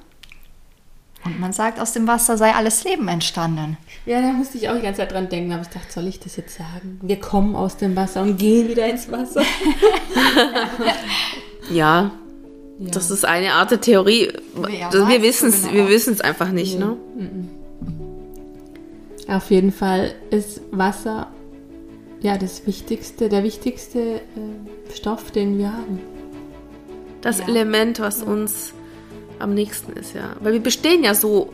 Und 1.26 1.40
man 1.40 1.54
sagt, 1.54 1.80
aus 1.80 1.94
dem 1.94 2.08
Wasser 2.08 2.38
sei 2.38 2.54
alles 2.54 2.84
Leben 2.84 3.08
entstanden. 3.08 3.78
Ja, 4.06 4.22
da 4.22 4.32
musste 4.32 4.60
ich 4.60 4.70
auch 4.70 4.76
die 4.76 4.84
ganze 4.84 5.02
Zeit 5.02 5.12
dran 5.12 5.28
denken, 5.28 5.52
aber 5.52 5.64
ich 5.64 5.70
dachte, 5.70 5.92
soll 5.92 6.08
ich 6.08 6.20
das 6.20 6.36
jetzt 6.36 6.56
sagen? 6.56 7.00
Wir 7.02 7.20
kommen 7.20 7.56
aus 7.56 7.78
dem 7.78 7.96
Wasser 7.96 8.22
und 8.22 8.38
gehen 8.38 8.70
wieder 8.70 8.88
ins 8.88 9.12
Wasser. 9.12 9.42
ja, 11.72 12.12
ja, 12.78 12.92
das 12.92 13.10
ist 13.10 13.26
eine 13.26 13.54
Art 13.54 13.72
der 13.72 13.82
Theorie. 13.82 14.34
Ja, 14.80 14.94
wir 14.94 15.24
wissen 15.24 15.50
es 15.50 15.64
genau. 15.64 15.90
wir 15.90 16.24
einfach 16.24 16.52
nicht, 16.52 16.78
nee. 16.78 16.86
ne? 16.86 16.98
Mhm. 17.16 17.50
Auf 19.28 19.50
jeden 19.50 19.72
Fall 19.72 20.14
ist 20.30 20.62
Wasser 20.72 21.32
ja 22.22 22.38
das 22.38 22.68
wichtigste, 22.68 23.30
der 23.30 23.44
wichtigste 23.44 24.18
äh, 24.18 24.94
Stoff, 24.94 25.32
den 25.32 25.58
wir 25.58 25.74
haben. 25.74 26.00
Das 27.22 27.40
ja. 27.40 27.48
Element, 27.48 28.00
was 28.00 28.22
uns 28.22 28.76
am 29.39 29.54
nächsten 29.54 29.93
ist, 29.93 30.13
ja. 30.13 30.36
Weil 30.41 30.54
wir 30.54 30.62
bestehen 30.62 31.04
ja 31.04 31.15
so 31.15 31.52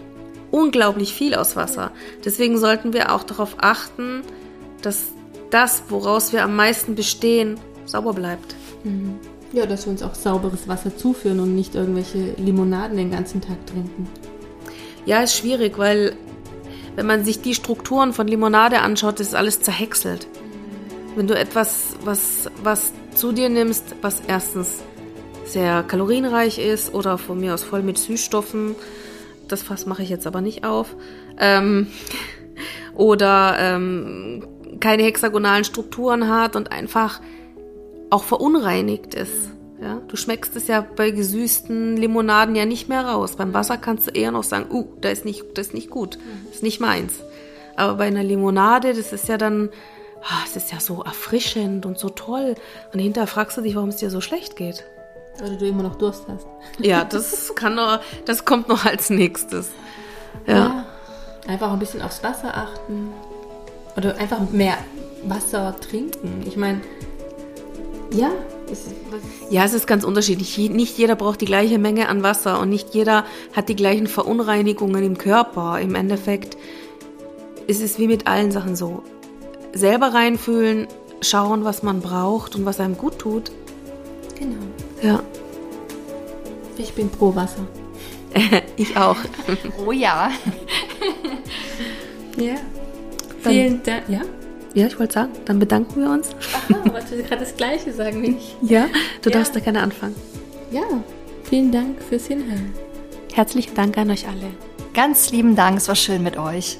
unglaublich 0.51 1.13
viel 1.13 1.35
aus 1.35 1.55
Wasser. 1.55 1.91
Deswegen 2.23 2.57
sollten 2.57 2.93
wir 2.93 3.13
auch 3.13 3.23
darauf 3.23 3.55
achten, 3.59 4.21
dass 4.81 5.13
das, 5.49 5.83
woraus 5.89 6.33
wir 6.33 6.43
am 6.43 6.55
meisten 6.55 6.95
bestehen, 6.95 7.59
sauber 7.85 8.13
bleibt. 8.13 8.55
Mhm. 8.83 9.19
Ja, 9.53 9.65
dass 9.65 9.85
wir 9.85 9.91
uns 9.91 10.01
auch 10.01 10.15
sauberes 10.15 10.67
Wasser 10.67 10.95
zuführen 10.95 11.39
und 11.39 11.55
nicht 11.55 11.75
irgendwelche 11.75 12.33
Limonaden 12.37 12.97
den 12.97 13.11
ganzen 13.11 13.41
Tag 13.41 13.65
trinken. 13.67 14.07
Ja, 15.05 15.21
ist 15.21 15.35
schwierig, 15.35 15.77
weil 15.77 16.15
wenn 16.95 17.05
man 17.05 17.25
sich 17.25 17.41
die 17.41 17.55
Strukturen 17.55 18.13
von 18.13 18.27
Limonade 18.27 18.79
anschaut, 18.79 19.19
ist 19.19 19.35
alles 19.35 19.61
zerhäckselt. 19.61 20.27
Wenn 21.15 21.27
du 21.27 21.37
etwas, 21.37 21.95
was, 22.03 22.49
was 22.63 22.93
zu 23.15 23.31
dir 23.31 23.49
nimmst, 23.49 23.95
was 24.01 24.21
erstens 24.27 24.81
sehr 25.51 25.83
kalorienreich 25.83 26.57
ist 26.57 26.93
oder 26.93 27.17
von 27.17 27.39
mir 27.39 27.53
aus 27.53 27.63
voll 27.63 27.83
mit 27.83 27.97
Süßstoffen. 27.97 28.75
Das 29.47 29.61
Fass 29.61 29.85
mache 29.85 30.03
ich 30.03 30.09
jetzt 30.09 30.27
aber 30.27 30.41
nicht 30.41 30.63
auf. 30.63 30.95
Ähm, 31.39 31.87
oder 32.95 33.55
ähm, 33.59 34.47
keine 34.79 35.03
hexagonalen 35.03 35.63
Strukturen 35.63 36.29
hat 36.29 36.55
und 36.55 36.71
einfach 36.71 37.21
auch 38.09 38.23
verunreinigt 38.23 39.13
ist. 39.13 39.51
Ja, 39.81 39.99
du 40.07 40.15
schmeckst 40.15 40.55
es 40.55 40.67
ja 40.67 40.85
bei 40.95 41.09
gesüßten 41.09 41.97
Limonaden 41.97 42.55
ja 42.55 42.65
nicht 42.65 42.87
mehr 42.87 43.03
raus. 43.03 43.35
Beim 43.35 43.53
Wasser 43.53 43.77
kannst 43.77 44.07
du 44.07 44.11
eher 44.11 44.31
noch 44.31 44.43
sagen, 44.43 44.67
uh, 44.69 44.85
da 45.01 45.09
ist 45.09 45.25
nicht, 45.25 45.43
das 45.55 45.67
ist 45.67 45.73
nicht 45.73 45.89
gut, 45.89 46.19
das 46.45 46.57
ist 46.57 46.63
nicht 46.63 46.79
meins. 46.79 47.21
Aber 47.75 47.95
bei 47.95 48.05
einer 48.05 48.23
Limonade, 48.23 48.93
das 48.93 49.11
ist 49.11 49.27
ja 49.27 49.37
dann, 49.37 49.69
ah, 50.21 50.43
es 50.45 50.55
ist 50.55 50.71
ja 50.71 50.79
so 50.79 51.01
erfrischend 51.01 51.87
und 51.87 51.97
so 51.97 52.09
toll. 52.09 52.55
Und 52.93 52.99
hinterher 52.99 53.25
fragst 53.25 53.57
du 53.57 53.61
dich, 53.61 53.75
warum 53.75 53.89
es 53.89 53.95
dir 53.95 54.11
so 54.11 54.21
schlecht 54.21 54.55
geht. 54.55 54.83
Oder 55.39 55.55
du 55.55 55.67
immer 55.67 55.83
noch 55.83 55.95
Durst 55.95 56.25
hast. 56.27 56.45
Ja, 56.79 57.03
das 57.03 57.53
kann 57.55 57.75
noch, 57.75 57.99
das 58.25 58.45
kommt 58.45 58.67
noch 58.67 58.85
als 58.85 59.09
nächstes. 59.09 59.69
Ja. 60.45 60.53
ja. 60.53 60.85
Einfach 61.47 61.71
ein 61.71 61.79
bisschen 61.79 62.01
aufs 62.01 62.23
Wasser 62.23 62.55
achten. 62.55 63.11
Oder 63.97 64.17
einfach 64.17 64.39
mehr 64.51 64.77
Wasser 65.23 65.75
trinken. 65.79 66.43
Ich 66.45 66.57
meine, 66.57 66.81
ja. 68.13 68.29
Es, 68.71 68.85
ja, 69.49 69.65
es 69.65 69.73
ist 69.73 69.85
ganz 69.85 70.03
unterschiedlich. 70.03 70.57
Nicht 70.57 70.97
jeder 70.97 71.15
braucht 71.15 71.41
die 71.41 71.45
gleiche 71.45 71.77
Menge 71.77 72.07
an 72.07 72.23
Wasser 72.23 72.59
und 72.59 72.69
nicht 72.69 72.93
jeder 72.93 73.25
hat 73.53 73.67
die 73.67 73.75
gleichen 73.75 74.07
Verunreinigungen 74.07 75.03
im 75.03 75.17
Körper. 75.17 75.79
Im 75.79 75.95
Endeffekt 75.95 76.57
ist 77.67 77.81
es 77.81 77.99
wie 77.99 78.07
mit 78.07 78.27
allen 78.27 78.51
Sachen 78.51 78.75
so. 78.75 79.03
Selber 79.73 80.13
reinfühlen, 80.13 80.87
schauen, 81.21 81.65
was 81.65 81.83
man 81.83 82.01
braucht 82.01 82.55
und 82.55 82.65
was 82.65 82.79
einem 82.79 82.97
gut 82.97 83.19
tut. 83.19 83.51
Genau. 84.37 84.55
Ja. 85.01 85.23
Ich 86.77 86.93
bin 86.93 87.09
pro 87.09 87.35
Wasser. 87.35 87.67
ich 88.77 88.95
auch. 88.95 89.17
oh 89.85 89.91
ja. 89.91 90.31
ja. 92.37 92.55
Vielen 93.41 93.83
Dank. 93.83 94.03
Ja? 94.07 94.21
Ja, 94.73 94.87
ich 94.87 94.97
wollte 94.99 95.13
sagen, 95.13 95.31
dann 95.45 95.59
bedanken 95.59 96.01
wir 96.01 96.09
uns. 96.09 96.29
Aha, 96.53 96.91
wolltest 96.91 97.11
du 97.11 97.23
gerade 97.23 97.41
das 97.41 97.55
Gleiche 97.55 97.91
sagen 97.91 98.21
wie 98.21 98.37
ich? 98.37 98.55
Ja, 98.61 98.87
du 99.21 99.29
ja. 99.29 99.37
darfst 99.37 99.55
da 99.55 99.59
gerne 99.59 99.81
anfangen. 99.81 100.15
Ja, 100.71 100.83
vielen 101.43 101.71
Dank 101.71 102.01
fürs 102.01 102.27
Hinhören. 102.27 102.73
Herzlichen 103.33 103.75
Dank 103.75 103.97
an 103.97 104.11
euch 104.11 104.27
alle. 104.27 104.51
Ganz 104.93 105.31
lieben 105.31 105.55
Dank, 105.55 105.77
es 105.77 105.87
war 105.87 105.95
schön 105.95 106.23
mit 106.23 106.37
euch. 106.37 106.77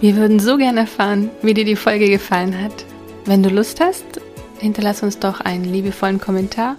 Wir 0.00 0.14
würden 0.14 0.38
so 0.38 0.56
gerne 0.56 0.80
erfahren, 0.80 1.30
wie 1.42 1.54
dir 1.54 1.64
die 1.64 1.74
Folge 1.74 2.08
gefallen 2.08 2.62
hat. 2.62 2.84
Wenn 3.28 3.42
du 3.42 3.50
Lust 3.50 3.78
hast, 3.82 4.06
hinterlass 4.58 5.02
uns 5.02 5.18
doch 5.18 5.42
einen 5.42 5.66
liebevollen 5.66 6.18
Kommentar 6.18 6.76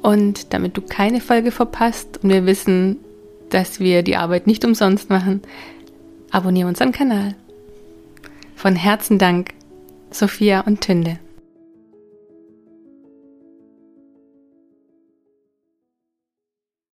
und 0.00 0.54
damit 0.54 0.78
du 0.78 0.80
keine 0.80 1.20
Folge 1.20 1.50
verpasst 1.50 2.20
und 2.22 2.30
wir 2.30 2.46
wissen, 2.46 2.96
dass 3.50 3.80
wir 3.80 4.02
die 4.02 4.16
Arbeit 4.16 4.46
nicht 4.46 4.64
umsonst 4.64 5.10
machen, 5.10 5.42
abonniere 6.30 6.68
unseren 6.68 6.92
Kanal. 6.92 7.34
Von 8.56 8.76
Herzen 8.76 9.18
Dank, 9.18 9.52
Sophia 10.10 10.62
und 10.62 10.80
Tünde. 10.80 11.18